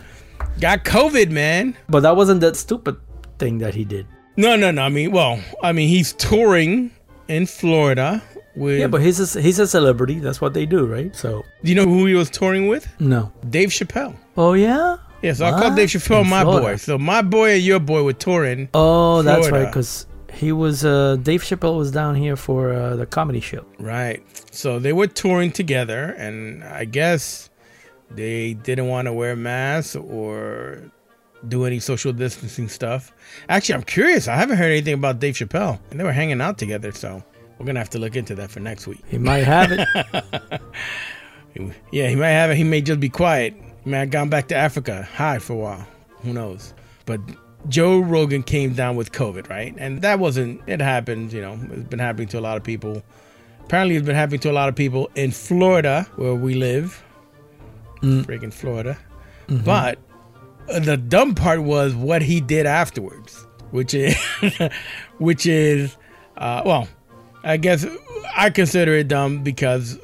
got 0.59 0.83
COVID, 0.83 1.29
man. 1.31 1.77
But 1.87 2.01
that 2.01 2.17
wasn't 2.17 2.41
that 2.41 2.57
stupid 2.57 2.97
thing 3.39 3.59
that 3.59 3.75
he 3.75 3.85
did. 3.85 4.07
No, 4.37 4.57
no, 4.57 4.71
no. 4.71 4.83
I 4.83 4.89
mean, 4.89 5.13
well, 5.13 5.41
I 5.63 5.73
mean, 5.73 5.89
he's 5.89 6.13
touring 6.15 6.91
in 7.29 7.47
Florida 7.47 8.23
with. 8.55 8.79
Yeah, 8.81 8.87
but 8.89 9.01
he's 9.03 9.37
a, 9.37 9.41
he's 9.41 9.59
a 9.59 9.67
celebrity. 9.67 10.19
That's 10.19 10.41
what 10.41 10.55
they 10.55 10.67
do, 10.67 10.87
right? 10.87 11.15
So 11.17 11.45
do 11.63 11.69
you 11.71 11.75
know 11.75 11.85
who 11.87 12.07
he 12.07 12.15
was 12.15 12.31
touring 12.31 12.69
with? 12.69 12.87
no. 13.01 13.33
Dave 13.49 13.71
Chappelle. 13.71 14.15
Oh 14.37 14.53
yeah. 14.55 14.99
Yeah, 15.23 15.33
so 15.33 15.47
I 15.47 15.51
call 15.59 15.75
Dave 15.75 15.89
Chappelle 15.89 16.23
In 16.23 16.29
my 16.29 16.43
Florida. 16.43 16.67
boy. 16.67 16.77
So 16.77 16.99
my 16.99 17.23
boy 17.23 17.55
and 17.55 17.63
your 17.63 17.81
boy 17.81 18.03
were 18.05 18.13
touring. 18.13 18.69
Oh, 18.75 19.23
that's 19.23 19.51
right. 19.51 19.65
Because 19.67 20.07
he 20.33 20.53
was 20.53 20.85
uh, 20.85 21.17
Dave 21.23 21.43
Chappelle 21.43 21.79
was 21.79 21.91
down 21.91 22.15
here 22.15 22.37
for 22.37 22.73
uh, 22.75 22.97
the 22.97 23.07
comedy 23.07 23.41
show. 23.41 23.65
Right. 23.79 24.23
So 24.53 24.79
they 24.79 24.93
were 24.93 25.07
touring 25.07 25.51
together, 25.53 26.15
and 26.19 26.63
I 26.63 26.85
guess 26.85 27.49
they 28.11 28.55
didn't 28.55 28.89
want 28.89 29.07
to 29.07 29.13
wear 29.15 29.35
masks 29.35 29.97
or 29.97 30.93
do 31.49 31.65
any 31.65 31.79
social 31.79 32.13
distancing 32.13 32.69
stuff. 32.69 33.13
Actually, 33.49 33.77
I'm 33.77 33.83
curious. 33.83 34.29
I 34.29 34.37
haven't 34.37 34.57
heard 34.57 34.71
anything 34.71 34.95
about 34.95 35.19
Dave 35.21 35.35
Chappelle, 35.35 35.79
and 35.91 35.99
they 36.01 36.05
were 36.05 36.13
hanging 36.13 36.41
out 36.41 36.59
together. 36.59 36.93
So 36.93 37.23
we're 37.59 37.67
gonna 37.67 37.79
have 37.79 37.91
to 37.91 37.99
look 37.99 38.17
into 38.17 38.35
that 38.37 38.51
for 38.51 38.61
next 38.61 38.87
week. 38.87 39.03
He 39.09 39.19
might 39.19 39.45
have 39.45 39.73
it. 39.73 40.61
Yeah, 41.91 42.09
he 42.09 42.17
might 42.17 42.29
have 42.31 42.51
it. 42.51 42.57
He 42.57 42.65
may 42.65 42.81
just 42.81 43.01
be 43.01 43.09
quiet. 43.09 43.55
He 43.85 43.91
may 43.91 44.01
have 44.01 44.11
gone 44.11 44.29
back 44.29 44.49
to 44.49 44.55
Africa, 44.55 45.09
hide 45.15 45.43
for 45.43 45.55
a 45.55 45.57
while. 45.57 45.87
Who 46.23 46.33
knows? 46.33 46.75
But 47.07 47.21
Joe 47.69 47.99
Rogan 48.01 48.43
came 48.43 48.75
down 48.75 48.97
with 48.97 49.13
COVID, 49.13 49.49
right? 49.49 49.75
And 49.79 50.03
that 50.03 50.19
wasn't. 50.19 50.61
It 50.67 50.81
happened. 50.81 51.33
You 51.33 51.41
know, 51.43 51.59
it's 51.71 51.89
been 51.89 51.99
happening 51.99 52.29
to 52.29 52.39
a 52.39 52.41
lot 52.43 52.57
of 52.57 52.65
people. 52.65 53.03
Apparently, 53.65 53.97
it's 53.97 54.07
been 54.07 54.17
happening 54.17 54.41
to 54.41 54.51
a 54.51 54.53
lot 54.53 54.69
of 54.69 54.75
people 54.77 55.11
in 55.15 55.31
Florida, 55.31 56.07
where 56.17 56.35
we 56.35 56.55
live. 56.55 57.03
Freaking 58.03 58.53
Florida. 58.53 58.97
But 59.49 59.99
uh, 59.99 60.01
the 60.67 60.97
dumb 60.97 61.35
part 61.35 61.63
was 61.63 61.95
what 61.95 62.23
he 62.23 62.41
did 62.41 62.67
afterwards, 62.67 63.47
which 63.71 63.95
is, 63.95 64.17
which 65.19 65.47
is, 65.47 65.97
uh, 66.37 66.63
well, 66.65 66.89
I 67.45 67.57
guess 67.57 67.87
I 68.37 68.51
consider 68.51 68.93
it 68.95 69.09
dumb 69.09 69.43
because 69.43 69.99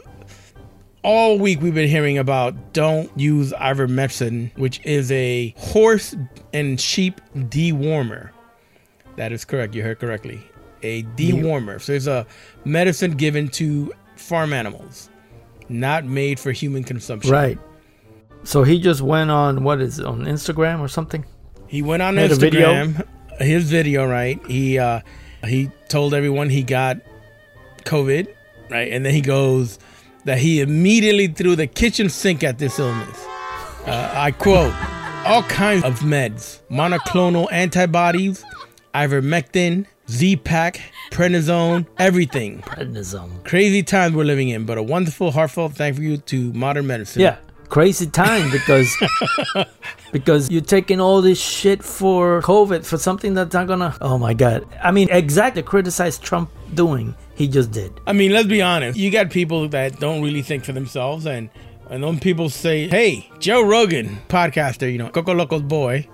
all 1.02 1.38
week 1.38 1.60
we've 1.60 1.74
been 1.74 1.88
hearing 1.88 2.18
about 2.18 2.72
don't 2.72 3.10
use 3.18 3.52
ivermectin, 3.52 4.56
which 4.56 4.80
is 4.84 5.10
a 5.10 5.54
horse 5.58 6.14
and 6.52 6.80
sheep 6.80 7.20
dewormer. 7.34 8.30
That 9.16 9.32
is 9.32 9.44
correct. 9.44 9.74
You 9.74 9.82
heard 9.82 9.98
correctly. 9.98 10.40
A 10.82 11.02
dewormer. 11.02 11.80
So 11.80 11.92
it's 11.92 12.06
a 12.06 12.26
medicine 12.64 13.12
given 13.12 13.48
to 13.50 13.92
farm 14.16 14.52
animals, 14.52 15.10
not 15.68 16.04
made 16.04 16.38
for 16.38 16.52
human 16.52 16.84
consumption. 16.84 17.30
right. 17.32 17.58
So 18.44 18.64
he 18.64 18.80
just 18.80 19.00
went 19.00 19.30
on 19.30 19.64
what 19.64 19.80
is 19.80 19.98
it, 19.98 20.06
on 20.06 20.24
Instagram 20.24 20.80
or 20.80 20.88
something? 20.88 21.24
He 21.68 21.82
went 21.82 22.02
on 22.02 22.16
Made 22.16 22.32
a 22.32 22.34
video? 22.34 22.72
Instagram, 22.72 23.06
his 23.38 23.70
video, 23.70 24.06
right? 24.06 24.44
He 24.46 24.78
uh 24.78 25.00
he 25.44 25.70
told 25.88 26.14
everyone 26.14 26.50
he 26.50 26.62
got 26.62 26.98
COVID, 27.84 28.28
right? 28.70 28.92
And 28.92 29.04
then 29.04 29.14
he 29.14 29.20
goes 29.20 29.78
that 30.24 30.38
he 30.38 30.60
immediately 30.60 31.26
threw 31.28 31.56
the 31.56 31.66
kitchen 31.66 32.08
sink 32.08 32.44
at 32.44 32.58
this 32.58 32.78
illness. 32.78 33.26
Uh, 33.86 34.12
I 34.14 34.30
quote, 34.30 34.72
all 35.24 35.42
kinds 35.44 35.84
of 35.84 36.00
meds, 36.00 36.60
monoclonal 36.70 37.50
antibodies, 37.50 38.44
ivermectin, 38.94 39.86
Z-Pak, 40.08 40.80
prednisone, 41.10 41.86
everything. 41.98 42.60
Prednisone. 42.62 43.44
Crazy 43.44 43.82
times 43.82 44.14
we're 44.14 44.24
living 44.24 44.50
in, 44.50 44.64
but 44.66 44.78
a 44.78 44.82
wonderful, 44.82 45.32
heartfelt 45.32 45.72
thank 45.72 45.98
you 45.98 46.18
to 46.18 46.52
modern 46.52 46.86
medicine. 46.86 47.22
Yeah, 47.22 47.38
crazy 47.72 48.06
time 48.06 48.50
because 48.50 48.94
because 50.12 50.50
you're 50.50 50.60
taking 50.60 51.00
all 51.00 51.22
this 51.22 51.40
shit 51.40 51.82
for 51.82 52.42
COVID 52.42 52.84
for 52.84 52.98
something 52.98 53.32
that's 53.32 53.54
not 53.54 53.66
gonna. 53.66 53.96
Oh 54.02 54.18
my 54.18 54.34
god! 54.34 54.66
I 54.84 54.92
mean, 54.92 55.08
exactly 55.10 55.62
criticize 55.62 56.18
Trump 56.18 56.50
doing. 56.74 57.16
He 57.34 57.48
just 57.48 57.72
did. 57.72 57.90
I 58.06 58.12
mean, 58.12 58.30
let's 58.30 58.46
be 58.46 58.60
honest. 58.60 58.98
You 58.98 59.10
got 59.10 59.30
people 59.30 59.68
that 59.70 59.98
don't 59.98 60.22
really 60.22 60.42
think 60.42 60.64
for 60.64 60.72
themselves, 60.72 61.26
and 61.26 61.48
and 61.88 62.04
then 62.04 62.20
people 62.20 62.50
say, 62.50 62.88
"Hey, 62.88 63.30
Joe 63.38 63.62
Rogan, 63.62 64.18
podcaster, 64.28 64.92
you 64.92 64.98
know, 64.98 65.08
Coco 65.08 65.32
Loco's 65.32 65.62
boy." 65.62 66.06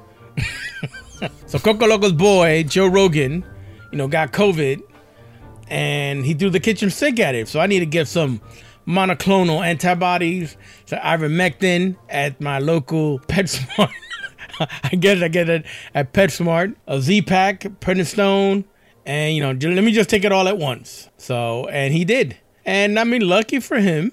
so 1.46 1.58
Coco 1.58 1.86
Loco's 1.86 2.12
boy, 2.12 2.62
Joe 2.62 2.86
Rogan, 2.86 3.44
you 3.90 3.98
know, 3.98 4.06
got 4.06 4.32
COVID, 4.32 4.80
and 5.66 6.24
he 6.24 6.34
threw 6.34 6.50
the 6.50 6.60
kitchen 6.60 6.88
sink 6.88 7.18
at 7.18 7.34
it. 7.34 7.48
So 7.48 7.58
I 7.58 7.66
need 7.66 7.80
to 7.80 7.86
give 7.86 8.06
some 8.06 8.40
monoclonal 8.88 9.64
antibodies, 9.64 10.56
so 10.86 10.96
ivermectin 10.96 11.96
at 12.08 12.40
my 12.40 12.58
local 12.58 13.20
PetSmart. 13.20 13.92
I 14.82 14.96
guess 14.96 15.22
I 15.22 15.28
get 15.28 15.48
it 15.48 15.66
at 15.94 16.12
PetSmart, 16.12 16.74
a 16.86 17.00
Z-Pak, 17.00 17.60
prednisone, 17.80 18.64
and 19.04 19.36
you 19.36 19.42
know, 19.42 19.52
let 19.70 19.84
me 19.84 19.92
just 19.92 20.10
take 20.10 20.24
it 20.24 20.32
all 20.32 20.48
at 20.48 20.58
once. 20.58 21.08
So, 21.16 21.68
and 21.68 21.92
he 21.92 22.04
did. 22.04 22.36
And 22.64 22.98
I 22.98 23.04
mean, 23.04 23.26
lucky 23.26 23.60
for 23.60 23.78
him, 23.78 24.12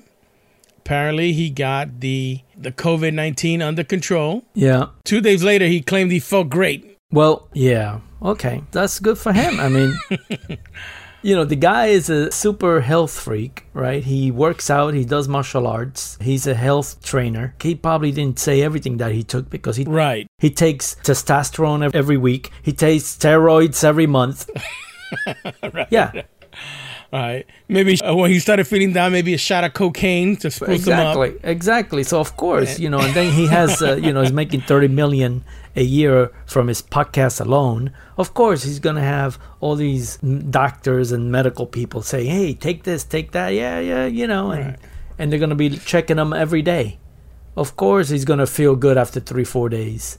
apparently 0.77 1.33
he 1.33 1.49
got 1.49 1.99
the 1.99 2.41
the 2.55 2.71
COVID 2.71 3.13
nineteen 3.13 3.61
under 3.61 3.83
control. 3.83 4.45
Yeah. 4.53 4.87
Two 5.03 5.19
days 5.19 5.43
later, 5.43 5.65
he 5.65 5.81
claimed 5.81 6.11
he 6.11 6.19
felt 6.19 6.49
great. 6.49 6.97
Well, 7.11 7.49
yeah. 7.53 7.99
Okay, 8.21 8.63
that's 8.71 8.99
good 8.99 9.17
for 9.17 9.33
him. 9.33 9.59
I 9.59 9.67
mean, 9.67 9.93
you 11.25 11.35
know, 11.35 11.43
the 11.43 11.55
guy 11.55 11.87
is 11.87 12.07
a 12.07 12.31
super 12.31 12.81
health 12.81 13.09
freak, 13.19 13.65
right? 13.73 14.03
He 14.03 14.29
works 14.29 14.69
out, 14.69 14.93
he 14.93 15.03
does 15.05 15.27
martial 15.27 15.65
arts, 15.65 16.19
he's 16.21 16.45
a 16.45 16.53
health 16.53 17.03
trainer. 17.03 17.55
He 17.59 17.73
probably 17.73 18.11
didn't 18.11 18.37
say 18.37 18.61
everything 18.61 18.97
that 18.97 19.11
he 19.11 19.23
took 19.23 19.49
because 19.49 19.75
he 19.77 19.85
Right. 19.85 20.27
he 20.37 20.51
takes 20.51 20.95
testosterone 21.03 21.81
every 21.95 22.17
week. 22.17 22.51
He 22.61 22.71
takes 22.73 23.05
steroids 23.17 23.83
every 23.83 24.07
month. 24.07 24.49
Yeah, 25.91 26.23
Right. 27.15 27.45
Maybe 27.69 27.99
uh, 28.01 28.13
when 28.15 28.29
he 28.31 28.39
started 28.39 28.67
feeling 28.67 28.91
down, 28.91 29.11
maybe 29.13 29.33
a 29.33 29.37
shot 29.37 29.63
of 29.63 29.73
cocaine 29.73 30.35
to 30.37 30.51
spruce 30.51 30.85
him 30.85 30.93
up. 30.99 31.15
exactly, 31.15 31.49
exactly. 31.49 32.03
So 32.03 32.19
of 32.19 32.35
course, 32.35 32.77
you 32.77 32.89
know, 32.89 32.99
and 32.99 33.13
then 33.13 33.31
he 33.31 33.47
has, 33.47 33.81
uh, 33.81 33.95
you 33.95 34.11
know, 34.11 34.21
he's 34.21 34.33
making 34.33 34.61
thirty 34.61 34.89
million 34.89 35.43
a 35.77 35.83
year 35.83 36.31
from 36.45 36.67
his 36.67 36.81
podcast 36.81 37.39
alone. 37.39 37.91
Of 38.17 38.33
course, 38.33 38.63
he's 38.63 38.79
gonna 38.79 39.01
have 39.17 39.39
all 39.61 39.75
these 39.75 40.17
doctors 40.17 41.11
and 41.13 41.31
medical 41.31 41.65
people 41.65 42.01
say, 42.01 42.25
"Hey, 42.25 42.53
take 42.53 42.83
this, 42.83 43.03
take 43.05 43.31
that." 43.31 43.49
Yeah, 43.53 43.79
yeah, 43.79 44.05
you 44.05 44.27
know, 44.27 44.51
and 44.51 44.65
Right. 44.65 44.79
and 45.17 45.31
they're 45.31 45.39
gonna 45.39 45.55
be 45.55 45.69
checking 45.77 46.17
him 46.17 46.33
every 46.33 46.61
day. 46.61 46.97
Of 47.55 47.77
course, 47.77 48.09
he's 48.09 48.25
gonna 48.25 48.47
feel 48.47 48.75
good 48.75 48.97
after 48.97 49.21
three, 49.21 49.45
four 49.45 49.69
days. 49.69 50.17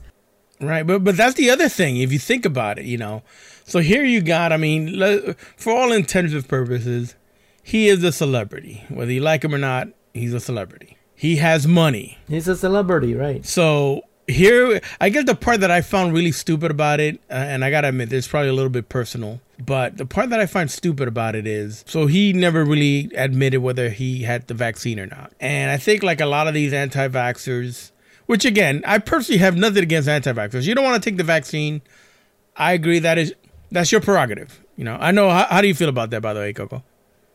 Right, 0.60 0.86
but 0.86 1.04
but 1.04 1.16
that's 1.16 1.34
the 1.34 1.50
other 1.50 1.68
thing. 1.68 1.98
If 1.98 2.12
you 2.12 2.18
think 2.18 2.46
about 2.46 2.78
it, 2.78 2.86
you 2.86 2.96
know, 2.96 3.22
so 3.64 3.80
here 3.80 4.04
you 4.04 4.22
got. 4.22 4.52
I 4.52 4.56
mean, 4.56 5.34
for 5.56 5.72
all 5.72 5.92
intents 5.92 6.32
and 6.32 6.48
purposes, 6.48 7.14
he 7.62 7.88
is 7.88 8.02
a 8.02 8.12
celebrity. 8.12 8.84
Whether 8.88 9.12
you 9.12 9.20
like 9.20 9.44
him 9.44 9.54
or 9.54 9.58
not, 9.58 9.88
he's 10.14 10.32
a 10.32 10.40
celebrity. 10.40 10.96
He 11.14 11.36
has 11.36 11.66
money. 11.66 12.18
He's 12.28 12.48
a 12.48 12.56
celebrity, 12.56 13.14
right? 13.14 13.44
So 13.44 14.02
here, 14.28 14.80
I 15.00 15.08
guess 15.08 15.24
the 15.24 15.34
part 15.34 15.60
that 15.60 15.70
I 15.70 15.80
found 15.80 16.12
really 16.12 16.32
stupid 16.32 16.70
about 16.70 17.00
it, 17.00 17.20
uh, 17.30 17.34
and 17.34 17.64
I 17.64 17.70
gotta 17.70 17.88
admit, 17.88 18.12
it's 18.12 18.28
probably 18.28 18.48
a 18.48 18.54
little 18.54 18.70
bit 18.70 18.88
personal, 18.88 19.40
but 19.64 19.96
the 19.96 20.06
part 20.06 20.30
that 20.30 20.40
I 20.40 20.46
find 20.46 20.70
stupid 20.70 21.08
about 21.08 21.34
it 21.34 21.46
is, 21.46 21.84
so 21.86 22.06
he 22.06 22.32
never 22.32 22.64
really 22.64 23.10
admitted 23.14 23.60
whether 23.60 23.88
he 23.90 24.22
had 24.22 24.46
the 24.46 24.54
vaccine 24.54 24.98
or 24.98 25.06
not. 25.06 25.32
And 25.40 25.70
I 25.70 25.76
think 25.76 26.02
like 26.02 26.20
a 26.20 26.26
lot 26.26 26.48
of 26.48 26.54
these 26.54 26.72
anti-vaxxers, 26.72 27.92
which 28.26 28.44
again, 28.44 28.82
I 28.86 28.98
personally 28.98 29.38
have 29.38 29.56
nothing 29.56 29.82
against 29.82 30.08
anti-vaxxers. 30.08 30.64
You 30.64 30.74
don't 30.74 30.84
want 30.84 31.02
to 31.02 31.10
take 31.10 31.16
the 31.16 31.24
vaccine. 31.24 31.82
I 32.56 32.72
agree 32.72 32.98
that 33.00 33.18
is 33.18 33.34
that's 33.70 33.90
your 33.90 34.00
prerogative. 34.00 34.60
You 34.76 34.84
know, 34.84 34.96
I 35.00 35.10
know. 35.10 35.30
How, 35.30 35.46
how 35.46 35.60
do 35.60 35.68
you 35.68 35.74
feel 35.74 35.88
about 35.88 36.10
that, 36.10 36.22
by 36.22 36.34
the 36.34 36.40
way, 36.40 36.52
Coco? 36.52 36.84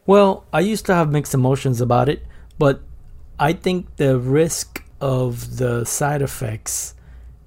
Well, 0.06 0.46
I 0.52 0.62
used 0.62 0.86
to 0.88 0.96
have 0.96 1.12
mixed 1.12 1.34
emotions 1.34 1.82
about 1.82 2.10
it, 2.10 2.24
but 2.58 2.82
I 3.40 3.54
think 3.54 3.96
the 3.98 4.20
risk 4.20 4.84
of 5.00 5.58
the 5.58 5.86
side 5.86 6.22
effects 6.22 6.96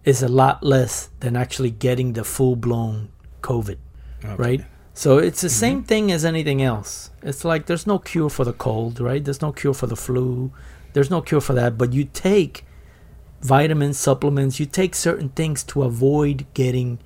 is 0.04 0.22
a 0.22 0.28
lot 0.28 0.62
less 0.62 1.08
than 1.20 1.36
actually 1.36 1.70
getting 1.70 2.12
the 2.12 2.24
full 2.24 2.56
blown 2.56 3.08
COVID, 3.42 3.78
right? 4.36 4.64
So 4.92 5.18
it's 5.18 5.40
the 5.40 5.50
same 5.50 5.78
mm-hmm. 5.78 5.86
thing 5.86 6.12
as 6.12 6.24
anything 6.24 6.62
else. 6.62 7.10
It's 7.22 7.44
like 7.44 7.66
there's 7.66 7.86
no 7.86 7.98
cure 7.98 8.30
for 8.30 8.44
the 8.44 8.52
cold, 8.52 9.00
right? 9.00 9.24
There's 9.24 9.42
no 9.42 9.52
cure 9.52 9.74
for 9.74 9.86
the 9.86 9.96
flu. 9.96 10.52
There's 10.92 11.10
no 11.10 11.20
cure 11.20 11.40
for 11.40 11.54
that, 11.54 11.76
but 11.76 11.92
you 11.92 12.04
take 12.04 12.64
vitamins, 13.44 13.98
supplements, 13.98 14.58
you 14.58 14.66
take 14.66 14.94
certain 14.94 15.28
things 15.28 15.62
to 15.62 15.82
avoid 15.84 16.46
getting 16.54 16.98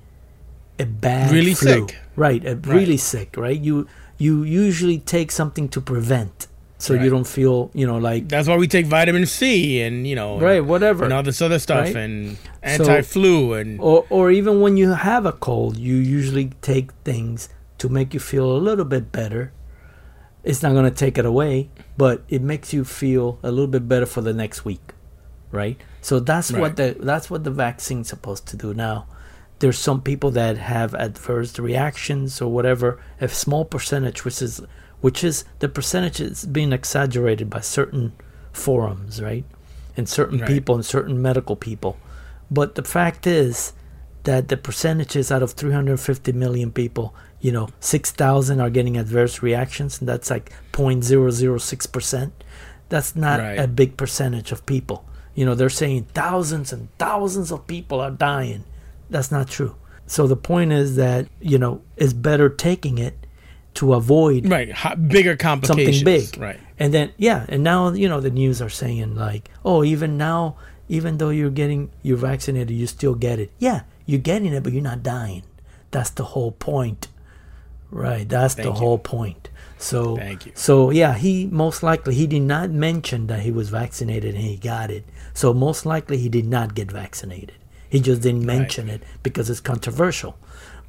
a 0.79 0.85
bad 0.85 1.31
Really 1.31 1.53
flu. 1.53 1.87
sick. 1.87 1.97
Right, 2.15 2.43
a 2.47 2.55
really 2.55 2.97
sick, 2.97 3.35
right? 3.37 3.59
You 3.59 3.87
you 4.17 4.43
usually 4.43 4.99
take 4.99 5.31
something 5.31 5.69
to 5.69 5.79
prevent 5.81 6.47
so 6.77 6.93
you 6.93 7.09
don't 7.09 7.27
feel, 7.27 7.69
you 7.73 7.85
know, 7.85 7.97
like 7.97 8.29
That's 8.29 8.47
why 8.47 8.55
we 8.55 8.67
take 8.67 8.85
vitamin 8.85 9.25
C 9.25 9.81
and 9.81 10.07
you 10.07 10.15
know, 10.15 10.39
right, 10.39 10.63
whatever. 10.63 11.03
and 11.03 11.11
all 11.13 11.23
this 11.23 11.41
other 11.41 11.59
stuff 11.59 11.85
Right? 11.87 11.95
and 11.95 12.37
anti-flu 12.63 13.53
and 13.53 13.79
or 13.81 14.05
or 14.09 14.31
even 14.31 14.61
when 14.61 14.77
you 14.77 14.91
have 14.93 15.25
a 15.25 15.33
cold, 15.33 15.75
you 15.77 15.95
usually 15.95 16.51
take 16.61 16.91
things 17.03 17.49
to 17.79 17.89
make 17.89 18.13
you 18.13 18.19
feel 18.21 18.47
a 18.55 18.59
little 18.69 18.85
bit 18.85 19.11
better. 19.11 19.51
It's 20.43 20.63
not 20.63 20.71
going 20.71 20.85
to 20.89 20.95
take 21.05 21.17
it 21.17 21.25
away, 21.25 21.69
but 21.97 22.23
it 22.29 22.41
makes 22.41 22.71
you 22.73 22.85
feel 22.85 23.39
a 23.43 23.51
little 23.51 23.67
bit 23.67 23.87
better 23.89 24.05
for 24.05 24.21
the 24.21 24.33
next 24.33 24.63
week, 24.63 24.93
right? 25.51 25.77
So 26.01 26.19
that's 26.19 26.51
what 26.51 26.75
the 26.77 26.95
that's 26.99 27.29
what 27.29 27.43
the 27.43 27.51
vaccine's 27.51 28.09
supposed 28.09 28.47
to 28.47 28.57
do 28.57 28.73
now. 28.73 29.05
There's 29.59 29.77
some 29.77 30.01
people 30.01 30.31
that 30.31 30.57
have 30.57 30.93
adverse 30.95 31.59
reactions 31.59 32.41
or 32.41 32.49
whatever, 32.51 32.99
a 33.19 33.27
small 33.27 33.65
percentage 33.65 34.23
which 34.25 34.41
is 34.41 34.61
which 35.01 35.23
is 35.23 35.43
the 35.59 35.67
percentage 35.69 36.19
is 36.21 36.45
being 36.45 36.71
exaggerated 36.73 37.49
by 37.49 37.61
certain 37.61 38.13
forums, 38.53 39.21
right? 39.21 39.45
And 39.97 40.07
certain 40.07 40.39
Right. 40.39 40.47
people 40.47 40.75
and 40.75 40.85
certain 40.85 41.21
medical 41.21 41.55
people. 41.55 41.97
But 42.49 42.75
the 42.75 42.83
fact 42.83 43.27
is 43.27 43.73
that 44.23 44.47
the 44.49 44.57
percentages 44.57 45.31
out 45.31 45.43
of 45.43 45.51
350 45.51 46.31
million 46.33 46.71
people, 46.71 47.13
you 47.39 47.51
know, 47.51 47.69
6,000 47.79 48.59
are 48.59 48.69
getting 48.69 48.97
adverse 48.97 49.41
reactions, 49.41 49.99
and 49.99 50.07
that's 50.09 50.29
like 50.29 50.51
0.006%. 50.73 52.31
That's 52.89 53.15
not 53.15 53.39
Right. 53.39 53.59
a 53.59 53.67
big 53.67 53.97
percentage 53.97 54.51
of 54.51 54.65
people. 54.65 55.05
You 55.35 55.45
know, 55.45 55.55
they're 55.55 55.69
saying 55.69 56.07
thousands 56.13 56.73
and 56.73 56.89
thousands 56.97 57.51
of 57.51 57.65
people 57.67 57.99
are 58.01 58.11
dying. 58.11 58.63
that's 59.09 59.31
not 59.31 59.47
true. 59.49 59.75
So 60.05 60.27
the 60.27 60.35
point 60.35 60.71
is 60.71 60.95
that 60.95 61.27
you 61.39 61.57
know 61.57 61.81
it's 61.97 62.13
better 62.13 62.49
taking 62.49 62.97
it 62.97 63.15
to 63.75 63.93
avoid 63.93 64.49
Right. 64.49 64.73
Bigger 65.07 65.35
complications. 65.37 65.99
something 65.99 66.03
big. 66.03 66.37
Right. 66.37 66.59
And 66.79 66.93
then 66.93 67.11
yeah, 67.17 67.45
and 67.47 67.63
now 67.63 67.89
you 67.91 68.09
know 68.09 68.19
the 68.19 68.31
news 68.31 68.61
are 68.61 68.69
saying 68.69 69.15
like, 69.15 69.49
oh, 69.63 69.83
even 69.83 70.17
now, 70.17 70.55
even 70.87 71.17
though 71.17 71.29
you're 71.29 71.51
getting 71.51 71.91
you're 72.01 72.17
vaccinated, 72.17 72.71
you 72.71 72.87
still 72.87 73.15
get 73.15 73.39
it. 73.39 73.51
Yeah, 73.59 73.81
you're 74.05 74.19
getting 74.19 74.51
it, 74.53 74.63
but 74.63 74.73
you're 74.73 74.81
not 74.81 75.03
dying. 75.03 75.43
That's 75.91 76.09
the 76.11 76.23
whole 76.23 76.51
point. 76.51 77.07
Right. 77.91 78.27
That's 78.27 78.55
the 78.55 78.63
you. 78.63 78.71
whole 78.71 78.97
point. 78.99 79.49
So 79.77 80.17
Thank 80.17 80.45
you. 80.45 80.51
So 80.55 80.89
yeah, 80.89 81.13
he 81.15 81.47
most 81.47 81.83
likely 81.83 82.13
he 82.13 82.27
did 82.27 82.41
not 82.41 82.69
mention 82.69 83.27
that 83.27 83.39
he 83.41 83.51
was 83.51 83.69
vaccinated 83.69 84.35
and 84.35 84.43
he 84.43 84.57
got 84.57 84.91
it. 84.91 85.05
So 85.33 85.53
most 85.53 85.85
likely 85.85 86.17
he 86.17 86.27
did 86.29 86.45
not 86.45 86.75
get 86.75 86.91
vaccinated. 86.91 87.53
He 87.89 87.99
just 88.01 88.21
didn't 88.21 88.45
mention 88.45 88.89
it 88.89 89.01
because 89.23 89.49
it's 89.49 89.61
controversial. 89.61 90.37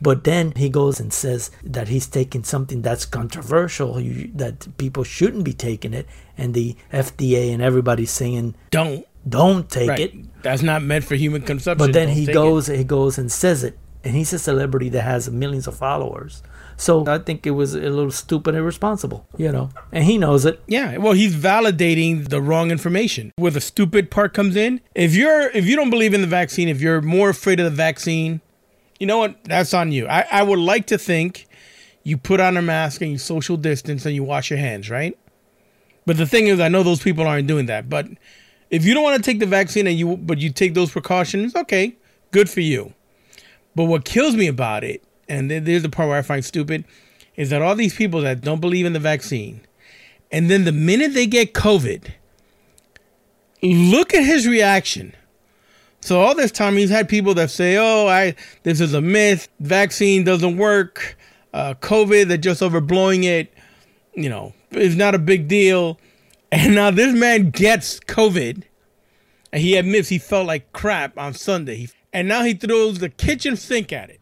But 0.02 0.24
then 0.24 0.52
he 0.56 0.68
goes 0.68 0.98
and 0.98 1.12
says 1.12 1.50
that 1.62 1.88
he's 1.88 2.06
taking 2.06 2.42
something 2.42 2.82
that's 2.82 3.04
controversial, 3.04 4.00
you, 4.00 4.30
that 4.34 4.76
people 4.78 5.04
shouldn't 5.04 5.44
be 5.44 5.52
taking 5.52 5.92
it, 5.94 6.06
and 6.38 6.54
the 6.54 6.74
FDA 6.92 7.52
and 7.52 7.62
everybody's 7.62 8.10
saying 8.10 8.54
Don't. 8.70 9.06
don't 9.28 9.68
take 9.68 9.88
Right. 9.90 10.00
it. 10.00 10.42
That's 10.42 10.62
not 10.62 10.82
meant 10.82 11.04
for 11.04 11.16
human 11.16 11.42
consumption. 11.42 11.86
But 11.86 11.92
then 11.92 12.08
Don't 12.08 12.16
he 12.16 12.26
goes, 12.26 12.66
he 12.66 12.82
goes 12.84 13.18
and 13.18 13.30
says 13.30 13.62
it, 13.62 13.78
and 14.02 14.14
he's 14.16 14.32
a 14.32 14.38
celebrity 14.38 14.88
that 14.90 15.02
has 15.02 15.30
millions 15.30 15.66
of 15.66 15.76
followers. 15.76 16.42
So 16.80 17.04
I 17.06 17.18
think 17.18 17.46
it 17.46 17.50
was 17.50 17.74
a 17.74 17.80
little 17.80 18.10
stupid 18.10 18.54
and 18.54 18.62
irresponsible, 18.62 19.26
you 19.36 19.52
know, 19.52 19.68
and 19.92 20.04
he 20.04 20.16
knows 20.16 20.46
it. 20.46 20.62
Yeah, 20.66 20.96
well, 20.96 21.12
he's 21.12 21.36
validating 21.36 22.30
the 22.30 22.40
wrong 22.40 22.70
information. 22.70 23.32
Where 23.36 23.50
the 23.50 23.60
stupid 23.60 24.10
part 24.10 24.32
comes 24.32 24.56
in, 24.56 24.80
if 24.94 25.14
you're 25.14 25.50
if 25.50 25.66
you 25.66 25.76
don't 25.76 25.90
believe 25.90 26.14
in 26.14 26.22
the 26.22 26.26
vaccine, 26.26 26.68
if 26.68 26.80
you're 26.80 27.02
more 27.02 27.28
afraid 27.28 27.60
of 27.60 27.64
the 27.64 27.70
vaccine, 27.70 28.40
you 28.98 29.06
know 29.06 29.18
what? 29.18 29.44
That's 29.44 29.74
on 29.74 29.92
you. 29.92 30.08
I, 30.08 30.26
I 30.32 30.42
would 30.42 30.58
like 30.58 30.86
to 30.86 30.96
think 30.96 31.46
you 32.02 32.16
put 32.16 32.40
on 32.40 32.56
a 32.56 32.62
mask 32.62 33.02
and 33.02 33.10
you 33.10 33.18
social 33.18 33.58
distance 33.58 34.06
and 34.06 34.14
you 34.14 34.24
wash 34.24 34.48
your 34.48 34.58
hands, 34.58 34.88
right? 34.88 35.18
But 36.06 36.16
the 36.16 36.26
thing 36.26 36.46
is, 36.46 36.60
I 36.60 36.68
know 36.68 36.82
those 36.82 37.02
people 37.02 37.26
aren't 37.26 37.46
doing 37.46 37.66
that. 37.66 37.90
But 37.90 38.08
if 38.70 38.86
you 38.86 38.94
don't 38.94 39.04
want 39.04 39.22
to 39.22 39.30
take 39.30 39.38
the 39.38 39.44
vaccine 39.44 39.86
and 39.86 39.98
you 39.98 40.16
but 40.16 40.38
you 40.38 40.50
take 40.50 40.72
those 40.72 40.90
precautions, 40.90 41.54
okay, 41.54 41.96
good 42.30 42.48
for 42.48 42.60
you. 42.60 42.94
But 43.74 43.84
what 43.84 44.06
kills 44.06 44.34
me 44.34 44.46
about 44.46 44.82
it, 44.82 45.04
and 45.30 45.48
th- 45.48 45.62
there's 45.62 45.82
the 45.82 45.88
part 45.88 46.08
where 46.08 46.18
I 46.18 46.22
find 46.22 46.44
stupid, 46.44 46.84
is 47.36 47.50
that 47.50 47.62
all 47.62 47.74
these 47.74 47.94
people 47.94 48.20
that 48.22 48.42
don't 48.42 48.60
believe 48.60 48.84
in 48.84 48.92
the 48.92 48.98
vaccine, 48.98 49.60
and 50.30 50.50
then 50.50 50.64
the 50.64 50.72
minute 50.72 51.14
they 51.14 51.26
get 51.26 51.54
COVID, 51.54 52.10
look 53.62 54.12
at 54.12 54.24
his 54.24 54.46
reaction. 54.46 55.14
So 56.00 56.20
all 56.20 56.34
this 56.34 56.50
time 56.50 56.76
he's 56.76 56.90
had 56.90 57.08
people 57.08 57.34
that 57.34 57.50
say, 57.50 57.76
"Oh, 57.76 58.08
I 58.08 58.34
this 58.64 58.80
is 58.80 58.92
a 58.92 59.00
myth. 59.00 59.48
Vaccine 59.60 60.24
doesn't 60.24 60.56
work. 60.56 61.16
Uh, 61.52 61.74
COVID, 61.74 62.28
they're 62.28 62.36
just 62.36 62.60
overblowing 62.60 63.24
it. 63.24 63.52
You 64.14 64.28
know, 64.28 64.52
it's 64.70 64.96
not 64.96 65.14
a 65.14 65.18
big 65.18 65.48
deal." 65.48 65.98
And 66.52 66.74
now 66.74 66.90
this 66.90 67.14
man 67.14 67.50
gets 67.50 68.00
COVID, 68.00 68.64
and 69.52 69.62
he 69.62 69.76
admits 69.76 70.08
he 70.08 70.18
felt 70.18 70.48
like 70.48 70.72
crap 70.72 71.16
on 71.16 71.32
Sunday. 71.32 71.86
And 72.12 72.26
now 72.26 72.42
he 72.42 72.54
throws 72.54 72.98
the 72.98 73.08
kitchen 73.08 73.56
sink 73.56 73.92
at 73.92 74.10
it. 74.10 74.19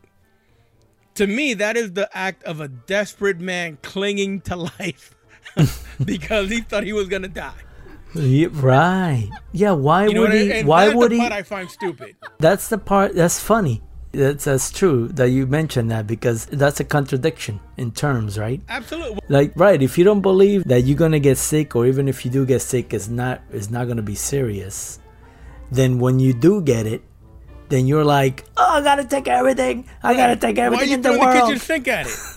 To 1.18 1.26
me, 1.26 1.54
that 1.54 1.76
is 1.76 1.92
the 1.92 2.08
act 2.16 2.42
of 2.44 2.60
a 2.60 2.68
desperate 2.68 3.38
man 3.40 3.78
clinging 3.82 4.40
to 4.42 4.56
life 4.56 5.14
because 6.04 6.50
he 6.50 6.60
thought 6.60 6.84
he 6.84 6.92
was 6.92 7.08
gonna 7.08 7.28
die. 7.28 7.52
Yeah, 8.14 8.48
right. 8.52 9.28
Yeah. 9.52 9.72
Why 9.72 10.06
You 10.06 10.14
know 10.14 10.20
would 10.22 10.30
I- 10.32 10.36
he? 10.38 10.52
and 10.52 10.68
Why 10.68 10.86
that's 10.86 10.96
would 10.96 11.10
the 11.10 11.16
he? 11.16 11.20
part 11.20 11.32
I 11.32 11.42
find 11.42 11.68
stupid. 11.70 12.16
That's 12.38 12.68
the 12.68 12.78
part 12.78 13.14
that's 13.14 13.38
funny. 13.38 13.82
That's 14.12 14.44
that's 14.44 14.70
true 14.72 15.08
that 15.08 15.28
you 15.30 15.46
mentioned 15.46 15.90
that 15.90 16.06
because 16.06 16.46
that's 16.46 16.80
a 16.80 16.84
contradiction 16.84 17.60
in 17.76 17.90
terms, 17.92 18.38
right? 18.38 18.62
Absolutely. 18.68 19.20
Like 19.28 19.52
right, 19.56 19.82
if 19.82 19.98
you 19.98 20.04
don't 20.04 20.22
believe 20.22 20.64
that 20.64 20.82
you're 20.88 20.96
gonna 20.96 21.20
get 21.20 21.36
sick, 21.36 21.76
or 21.76 21.84
even 21.86 22.08
if 22.08 22.24
you 22.24 22.30
do 22.30 22.46
get 22.46 22.62
sick, 22.62 22.94
it's 22.94 23.08
not 23.08 23.42
it's 23.52 23.68
not 23.70 23.86
gonna 23.88 24.02
be 24.02 24.14
serious. 24.14 24.98
Then 25.70 25.98
when 25.98 26.18
you 26.20 26.32
do 26.32 26.62
get 26.62 26.86
it, 26.86 27.02
then 27.68 27.86
you're 27.86 28.04
like, 28.04 28.44
oh, 28.56 28.78
I 28.78 28.80
gotta 28.82 29.04
take 29.04 29.28
everything. 29.28 29.88
I 30.02 30.14
gotta 30.14 30.36
take 30.36 30.58
everything 30.58 30.90
in 30.92 31.02
the 31.02 31.10
world. 31.10 31.20
Why 31.20 31.34
you 31.34 31.38
throwing 31.38 31.48
the 31.50 31.54
kitchen 31.54 31.66
sink 31.66 31.88
at 31.88 32.06
it? 32.06 32.18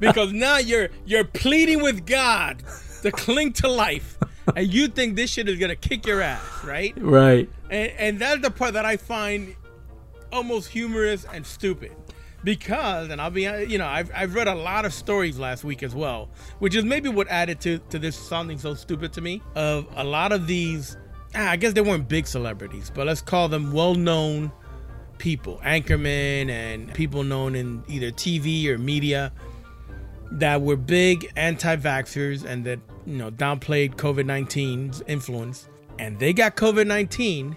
Because 0.00 0.32
now 0.32 0.58
you're 0.58 0.88
you're 1.06 1.24
pleading 1.24 1.80
with 1.80 2.04
God 2.04 2.62
to 3.02 3.12
cling 3.12 3.52
to 3.54 3.68
life, 3.68 4.18
and 4.54 4.66
you 4.66 4.88
think 4.88 5.14
this 5.14 5.30
shit 5.30 5.48
is 5.48 5.58
gonna 5.58 5.76
kick 5.76 6.04
your 6.04 6.20
ass, 6.20 6.42
right? 6.64 6.92
Right. 6.98 7.48
And 7.70 7.92
and 7.96 8.18
that's 8.18 8.42
the 8.42 8.50
part 8.50 8.74
that 8.74 8.84
I 8.84 8.96
find 8.96 9.54
almost 10.32 10.68
humorous 10.68 11.24
and 11.32 11.46
stupid. 11.46 11.92
Because, 12.42 13.08
and 13.08 13.22
I'll 13.22 13.30
be, 13.30 13.42
you 13.42 13.78
know, 13.78 13.86
I've, 13.86 14.10
I've 14.14 14.34
read 14.34 14.48
a 14.48 14.54
lot 14.54 14.84
of 14.84 14.92
stories 14.92 15.38
last 15.38 15.64
week 15.64 15.82
as 15.82 15.94
well, 15.94 16.28
which 16.58 16.74
is 16.74 16.84
maybe 16.84 17.08
what 17.08 17.26
added 17.28 17.58
to, 17.62 17.78
to 17.78 17.98
this 17.98 18.14
sounding 18.16 18.58
so 18.58 18.74
stupid 18.74 19.14
to 19.14 19.22
me. 19.22 19.40
Of 19.54 19.86
a 19.96 20.04
lot 20.04 20.30
of 20.30 20.46
these, 20.46 20.98
ah, 21.34 21.48
I 21.48 21.56
guess 21.56 21.72
they 21.72 21.80
weren't 21.80 22.06
big 22.06 22.26
celebrities, 22.26 22.92
but 22.94 23.06
let's 23.06 23.22
call 23.22 23.48
them 23.48 23.72
well 23.72 23.94
known 23.94 24.52
people, 25.24 25.58
anchormen 25.64 26.50
and 26.50 26.92
people 26.92 27.24
known 27.24 27.54
in 27.54 27.82
either 27.88 28.10
TV 28.10 28.66
or 28.66 28.76
media 28.76 29.32
that 30.30 30.60
were 30.60 30.76
big 30.76 31.32
anti 31.34 31.76
vaxxers 31.76 32.44
and 32.44 32.62
that, 32.66 32.78
you 33.06 33.16
know, 33.16 33.30
downplayed 33.30 33.94
COVID 33.94 34.26
19's 34.26 35.02
influence. 35.06 35.66
And 35.98 36.18
they 36.18 36.34
got 36.34 36.56
COVID 36.56 36.86
19 36.86 37.56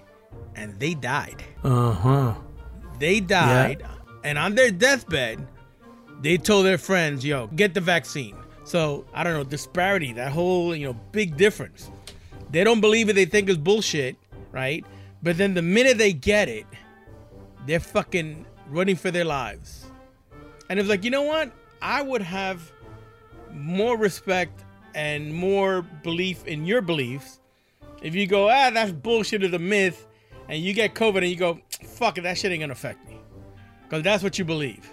and 0.56 0.80
they 0.80 0.94
died. 0.94 1.44
Uh 1.66 1.92
huh. 1.92 2.36
They 3.00 3.20
died, 3.20 3.86
and 4.24 4.38
on 4.38 4.56
their 4.56 4.72
deathbed, 4.72 5.46
they 6.22 6.38
told 6.38 6.66
their 6.66 6.80
friends, 6.80 7.24
"Yo, 7.24 7.48
get 7.48 7.76
the 7.76 7.82
vaccine." 7.82 8.36
So 8.64 9.06
I 9.14 9.24
don't 9.24 9.34
know 9.34 9.44
disparity, 9.44 10.14
that 10.14 10.32
whole 10.32 10.76
you 10.76 10.88
know 10.88 10.94
big 11.12 11.38
difference. 11.38 11.92
They 12.50 12.64
don't 12.64 12.82
believe 12.82 13.10
it; 13.10 13.14
they 13.14 13.26
think 13.26 13.50
it's 13.50 13.58
bullshit, 13.58 14.16
right? 14.52 14.84
But 15.22 15.38
then 15.38 15.54
the 15.54 15.62
minute 15.62 16.00
they 16.00 16.14
get 16.14 16.50
it, 16.50 16.66
they're 17.66 17.80
fucking 17.80 18.46
running 18.70 18.96
for 18.96 19.12
their 19.12 19.26
lives. 19.26 19.86
And 20.70 20.80
it's 20.80 20.90
like, 20.90 21.04
you 21.04 21.12
know 21.12 21.24
what? 21.24 21.52
I 21.82 22.02
would 22.02 22.22
have 22.22 22.72
more 23.52 23.98
respect 23.98 24.64
and 24.96 25.34
more 25.34 25.82
belief 25.82 26.46
in 26.46 26.66
your 26.66 26.82
beliefs 26.82 27.40
if 28.02 28.16
you 28.16 28.28
go, 28.28 28.50
ah, 28.50 28.70
that's 28.70 28.92
bullshit 28.92 29.44
is 29.44 29.54
a 29.54 29.60
myth, 29.60 30.06
and 30.50 30.62
you 30.62 30.74
get 30.74 30.94
COVID 30.94 31.18
and 31.18 31.28
you 31.28 31.36
go, 31.36 31.60
fuck 31.84 32.18
it, 32.18 32.22
that 32.22 32.38
shit 32.38 32.52
ain't 32.52 32.62
gonna 32.62 32.74
affect 32.74 33.08
me. 33.08 33.20
Because 33.84 34.04
that's 34.04 34.24
what 34.24 34.38
you 34.38 34.46
believe. 34.46 34.90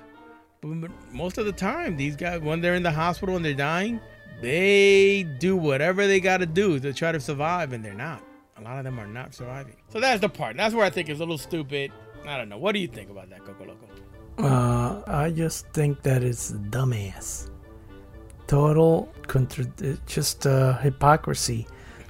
But 0.60 0.90
most 1.12 1.36
of 1.38 1.46
the 1.46 1.52
time, 1.52 1.96
these 1.96 2.16
guys, 2.16 2.40
when 2.40 2.60
they're 2.60 2.74
in 2.74 2.82
the 2.82 2.90
hospital 2.90 3.36
and 3.36 3.44
they're 3.44 3.54
dying, 3.54 4.00
they 4.40 5.24
do 5.38 5.56
whatever 5.56 6.06
they 6.06 6.20
gotta 6.20 6.46
do 6.46 6.78
to 6.80 6.92
try 6.92 7.12
to 7.12 7.20
survive, 7.20 7.72
and 7.72 7.84
they're 7.84 7.94
not. 7.94 8.22
A 8.56 8.62
lot 8.62 8.78
of 8.78 8.84
them 8.84 8.98
are 8.98 9.06
not 9.06 9.34
surviving. 9.34 9.76
So 9.88 10.00
that's 10.00 10.20
the 10.20 10.28
part. 10.28 10.56
That's 10.56 10.74
where 10.74 10.86
I 10.86 10.90
think 10.90 11.08
it's 11.08 11.18
a 11.20 11.22
little 11.22 11.38
stupid. 11.38 11.92
I 12.26 12.36
don't 12.38 12.48
know. 12.48 12.58
What 12.58 12.72
do 12.72 12.78
you 12.78 12.88
think 12.88 13.10
about 13.10 13.30
that, 13.30 13.44
Coco 13.44 13.64
Loco? 13.66 13.86
Uh, 14.38 15.02
I 15.06 15.30
just 15.30 15.68
think 15.68 16.02
that 16.02 16.22
it's 16.24 16.52
dumbass. 16.52 17.50
Total 18.46 19.08
contra- 19.26 19.66
just 20.06 20.46
uh, 20.46 20.76
hypocrisy. 20.78 21.66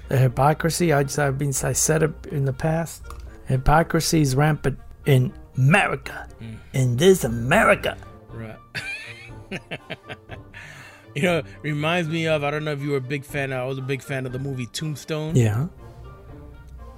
The 0.09 0.17
hypocrisy. 0.19 0.93
I 0.93 1.03
just, 1.05 1.19
I've 1.19 1.39
been 1.39 1.53
I 1.63 1.73
said 1.73 2.03
it 2.03 2.13
in 2.31 2.45
the 2.45 2.53
past. 2.53 3.03
Hypocrisy 3.47 4.21
is 4.21 4.35
rampant 4.35 4.79
in 5.07 5.33
America. 5.57 6.29
In 6.73 6.97
this 6.97 7.25
America. 7.25 7.97
Right. 8.31 8.57
you 11.15 11.23
know, 11.23 11.43
reminds 11.63 12.09
me 12.09 12.27
of 12.27 12.43
I 12.43 12.51
don't 12.51 12.65
know 12.65 12.73
if 12.73 12.83
you 12.83 12.91
were 12.91 12.97
a 12.97 13.01
big 13.01 13.25
fan. 13.25 13.53
I 13.53 13.65
was 13.65 13.79
a 13.79 13.83
big 13.83 14.03
fan 14.03 14.27
of 14.27 14.33
the 14.33 14.39
movie 14.39 14.67
Tombstone. 14.67 15.37
Yeah. 15.37 15.67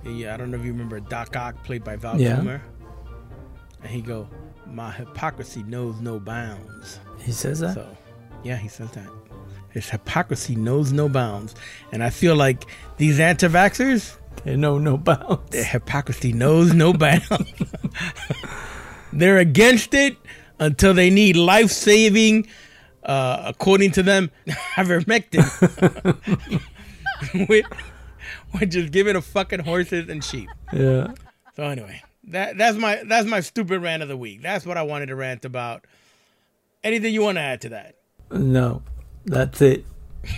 Yeah, 0.04 0.34
I 0.34 0.36
don't 0.36 0.50
know 0.52 0.56
if 0.58 0.64
you 0.64 0.72
remember 0.72 1.00
Doc 1.00 1.34
Ock, 1.36 1.64
played 1.64 1.82
by 1.84 1.96
Val 1.96 2.20
Yeah. 2.20 2.36
Kilmer. 2.36 2.62
And 3.86 3.94
he 3.94 4.02
go, 4.02 4.28
"My 4.66 4.90
hypocrisy 4.90 5.62
knows 5.62 6.00
no 6.00 6.18
bounds." 6.18 6.98
He 7.20 7.30
says 7.30 7.60
that. 7.60 7.74
So, 7.74 7.86
yeah, 8.42 8.56
he 8.56 8.66
says 8.66 8.90
that. 8.92 9.06
His 9.70 9.88
hypocrisy 9.88 10.56
knows 10.56 10.90
no 10.92 11.08
bounds, 11.08 11.54
and 11.92 12.02
I 12.02 12.10
feel 12.10 12.34
like 12.34 12.64
these 12.96 13.20
anti-vaxxers, 13.20 14.16
They 14.42 14.56
know 14.56 14.78
no 14.78 14.96
bounds. 14.96 15.50
their 15.50 15.62
hypocrisy 15.62 16.32
knows 16.32 16.74
no 16.74 16.92
bounds. 17.04 17.52
They're 19.12 19.38
against 19.38 19.94
it 19.94 20.16
until 20.58 20.92
they 20.94 21.10
need 21.10 21.36
life-saving, 21.36 22.48
uh, 23.04 23.42
according 23.46 23.92
to 23.92 24.02
them, 24.02 24.30
ivermectin, 24.74 25.44
which 28.58 28.74
is 28.74 28.90
giving 28.90 29.14
to 29.14 29.20
fucking 29.22 29.60
horses 29.60 30.08
and 30.08 30.24
sheep. 30.24 30.48
Yeah. 30.72 31.12
So 31.54 31.62
anyway, 31.64 32.02
that 32.28 32.58
that's 32.58 32.76
my 32.76 33.02
that's 33.06 33.26
my 33.28 33.40
stupid 33.40 33.80
rant 33.82 34.02
of 34.02 34.08
the 34.08 34.16
week. 34.16 34.42
That's 34.42 34.66
what 34.66 34.76
I 34.76 34.82
wanted 34.82 35.06
to 35.06 35.16
rant 35.16 35.44
about. 35.44 35.84
Anything 36.82 37.14
you 37.14 37.22
want 37.22 37.36
to 37.36 37.42
add 37.42 37.60
to 37.62 37.68
that? 37.70 37.96
No. 38.30 38.82
That's 39.24 39.60
it. 39.60 39.84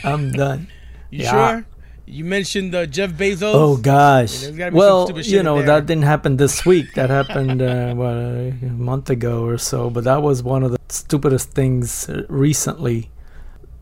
I'm 0.05 0.33
done. 0.44 0.68
You 1.11 1.24
Yeah. 1.24 1.31
sure? 1.31 1.66
You 2.11 2.24
mentioned 2.24 2.74
uh, 2.74 2.87
Jeff 2.87 3.11
Bezos. 3.12 3.53
Oh 3.55 3.77
gosh. 3.77 4.40
There's 4.40 4.57
gotta 4.57 4.70
be 4.72 4.79
some 4.79 4.79
Well, 4.79 5.20
you 5.20 5.42
know 5.42 5.61
that 5.62 5.85
didn't 5.85 6.05
happen 6.05 6.38
this 6.38 6.64
week. 6.64 6.94
That 6.94 7.11
happened 7.11 7.61
uh, 7.61 7.94
what, 8.01 8.09
a 8.16 8.53
month 8.62 9.11
ago 9.11 9.44
or 9.44 9.59
so. 9.59 9.90
But 9.90 10.05
that 10.05 10.22
was 10.22 10.42
one 10.42 10.62
of 10.62 10.70
the 10.72 10.79
stupidest 10.88 11.51
things 11.51 12.09
uh, 12.09 12.22
recently. 12.31 13.11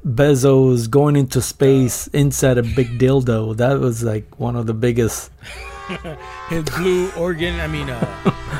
Bezos 0.04 0.90
going 0.90 1.14
into 1.16 1.40
space 1.40 2.06
inside 2.08 2.58
a 2.58 2.62
big 2.62 2.98
dildo. 2.98 3.56
That 3.56 3.78
was 3.78 4.02
like 4.02 4.38
one 4.40 4.56
of 4.56 4.66
the 4.66 4.74
biggest. 4.74 5.30
his 6.48 6.64
blue 6.64 7.10
organ. 7.12 7.58
I 7.60 7.66
mean, 7.66 7.88
uh, 7.90 8.00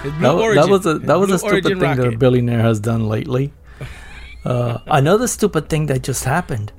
his 0.03 0.13
blue 0.19 0.21
That, 0.21 0.35
origin. 0.35 0.63
that 0.63 0.71
was 0.71 0.87
a 0.87 0.99
that 1.01 1.19
was 1.19 1.31
a 1.31 1.39
stupid 1.39 1.65
thing 1.65 1.97
that 1.97 2.15
a 2.15 2.17
billionaire 2.17 2.61
has 2.63 2.81
done 2.81 3.09
lately. 3.09 3.53
Uh, 4.45 4.79
another 4.87 5.27
stupid 5.27 5.69
thing 5.69 5.87
that 5.87 6.03
just 6.03 6.23
happened, 6.23 6.73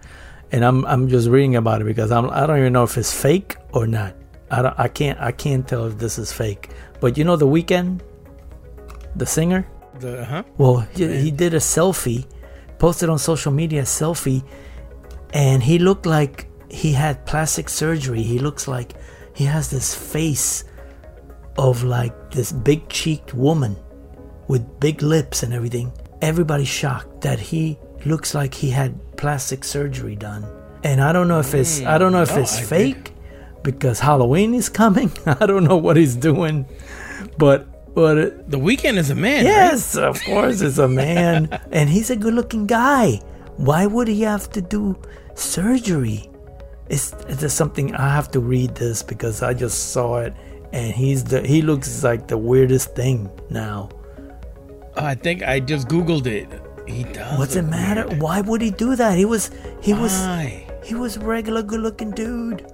and 0.54 0.64
I'm 0.64 0.86
I'm 0.86 1.10
just 1.10 1.28
reading 1.28 1.58
about 1.58 1.82
it 1.82 1.84
because 1.84 2.14
I'm 2.14 2.30
I 2.30 2.48
don't 2.48 2.60
even 2.60 2.72
know 2.72 2.84
if 2.86 2.98
it's 2.98 3.12
fake 3.12 3.58
or 3.74 3.86
not. 3.86 4.16
I 4.50 4.62
don't, 4.62 4.80
I 4.80 4.88
can't 4.88 5.20
I 5.20 5.34
can't 5.34 5.68
tell 5.68 5.86
if 5.88 5.98
this 5.98 6.18
is 6.18 6.32
fake. 6.32 6.70
But 7.02 7.18
you 7.18 7.26
know 7.26 7.36
the 7.36 7.46
Weeknd, 7.46 8.00
the 9.18 9.26
singer. 9.26 9.68
The, 10.00 10.24
huh? 10.24 10.44
Well, 10.58 10.88
he, 10.96 11.12
he 11.18 11.30
did 11.30 11.54
a 11.56 11.58
selfie, 11.60 12.26
posted 12.80 13.10
on 13.10 13.20
social 13.20 13.52
media 13.52 13.82
a 13.82 13.84
selfie, 13.84 14.46
and 15.34 15.62
he 15.62 15.78
looked 15.78 16.06
like 16.06 16.48
he 16.70 16.94
had 16.94 17.26
plastic 17.26 17.68
surgery. 17.68 18.24
He 18.24 18.40
looks 18.40 18.66
like 18.66 18.94
he 19.38 19.46
has 19.46 19.70
this 19.70 19.94
face 19.94 20.64
of 21.60 21.84
like 21.84 22.32
this 22.32 22.52
big 22.52 22.90
cheeked 22.90 23.36
woman 23.36 23.76
with 24.48 24.80
big 24.80 25.04
lips 25.04 25.44
and 25.44 25.54
everything. 25.54 25.94
Everybody's 26.24 26.68
shocked 26.68 27.22
that 27.22 27.40
he 27.40 27.78
looks 28.04 28.34
like 28.34 28.52
he 28.52 28.72
had 28.72 29.00
plastic 29.16 29.64
surgery 29.64 30.16
done. 30.16 30.44
And 30.84 31.00
I 31.00 31.14
don't 31.14 31.28
know 31.28 31.40
if 31.40 31.54
it's 31.54 31.82
I 31.84 32.00
don't 32.00 32.12
know 32.12 32.24
if 32.24 32.34
no, 32.34 32.42
it's 32.42 32.56
oh, 32.56 32.58
I 32.58 32.62
did. 32.62 32.68
fake 32.68 33.14
because 33.62 34.00
Halloween 34.00 34.56
is 34.56 34.70
coming. 34.70 35.12
I 35.28 35.46
don't 35.46 35.66
know 35.66 35.78
what 35.78 35.98
he's 35.98 36.16
doing, 36.16 36.66
but 37.38 37.94
but 37.94 38.18
it, 38.18 38.50
The 38.50 38.58
Weeknd 38.58 38.98
is 38.98 39.12
a 39.12 39.16
man. 39.16 39.46
right? 39.46 39.52
Yes, 39.52 39.96
of 39.96 40.20
course, 40.24 40.62
it's 40.62 40.80
a 40.80 40.88
man, 40.88 41.50
and 41.72 41.90
he's 41.90 42.10
a 42.10 42.16
good-looking 42.16 42.66
guy. 42.66 43.22
Why 43.58 43.86
would 43.86 44.08
he 44.08 44.22
have 44.22 44.50
to 44.52 44.62
do 44.62 45.00
surgery? 45.36 46.30
It's 46.90 47.14
it's 47.28 47.54
something 47.54 47.96
I 47.96 48.14
have 48.14 48.32
to 48.32 48.40
read 48.40 48.76
this 48.76 49.04
because 49.04 49.44
I 49.44 49.54
just 49.54 49.92
saw 49.92 50.20
it, 50.20 50.34
and 50.72 50.94
he's 50.94 51.24
the 51.24 51.46
he 51.46 51.62
looks 51.62 52.04
like 52.04 52.28
the 52.28 52.38
weirdest 52.38 52.96
thing 52.96 53.30
now. 53.50 53.90
I 54.96 55.16
think 55.16 55.44
I 55.44 55.60
just 55.60 55.88
googled 55.88 56.26
it. 56.28 56.48
He 56.88 57.04
does. 57.04 57.38
What's 57.38 57.56
it 57.56 57.64
matter? 57.64 58.08
weird. 58.08 58.22
Why 58.22 58.42
would 58.42 58.62
he 58.62 58.72
do 58.72 58.96
that? 58.96 59.18
He 59.18 59.26
was 59.26 59.52
he 59.82 59.94
was 59.94 60.14
he 60.84 60.96
was 60.96 61.18
a 61.18 61.20
regular 61.20 61.62
good-looking 61.62 62.12
dude, 62.12 62.66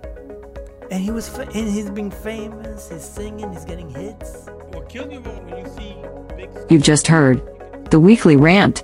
and 0.91 1.01
he 1.03 1.11
was 1.11 1.35
and 1.37 1.69
he's 1.69 1.89
being 1.89 2.11
famous. 2.11 2.89
He's 2.89 3.03
singing. 3.03 3.51
He's 3.51 3.65
getting 3.65 3.89
hits. 3.89 4.47
What 4.71 4.89
kills 4.89 5.11
you 5.11 5.19
when 5.21 5.57
you 5.57 5.65
see 5.75 5.95
big. 6.37 6.49
You've 6.69 6.83
just 6.83 7.07
heard 7.07 7.41
the 7.89 7.99
weekly 7.99 8.35
rant. 8.35 8.83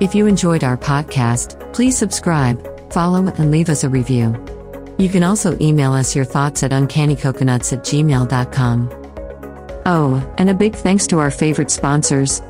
If 0.00 0.14
you 0.14 0.26
enjoyed 0.26 0.64
our 0.64 0.76
podcast, 0.76 1.72
please 1.72 1.98
subscribe, 1.98 2.62
follow, 2.98 3.28
and 3.28 3.52
leave 3.52 3.68
us 3.68 3.84
a 3.84 3.88
review. 3.88 4.34
You 4.98 5.08
can 5.08 5.22
also 5.22 5.56
email 5.60 5.92
us 5.92 6.16
your 6.16 6.24
thoughts 6.24 6.64
at 6.64 6.72
uncannycoconuts 6.72 7.72
at 7.72 7.84
gmail.com. 7.84 8.90
Oh, 9.86 10.34
and 10.36 10.50
a 10.50 10.54
big 10.54 10.74
thanks 10.74 11.06
to 11.06 11.20
our 11.20 11.30
favorite 11.30 11.70
sponsors 11.70 12.40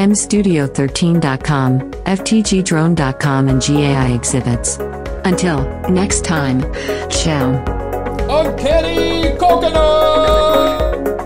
mstudio13.com, 0.00 1.80
ftgdrone.com, 1.80 3.48
and 3.48 3.60
GAI 3.60 4.14
Exhibits. 4.14 4.78
Until 5.26 5.58
next 5.90 6.24
time, 6.24 6.62
ciao. 7.10 7.50
Uncanny 8.30 9.36
Coconut! 9.36 11.19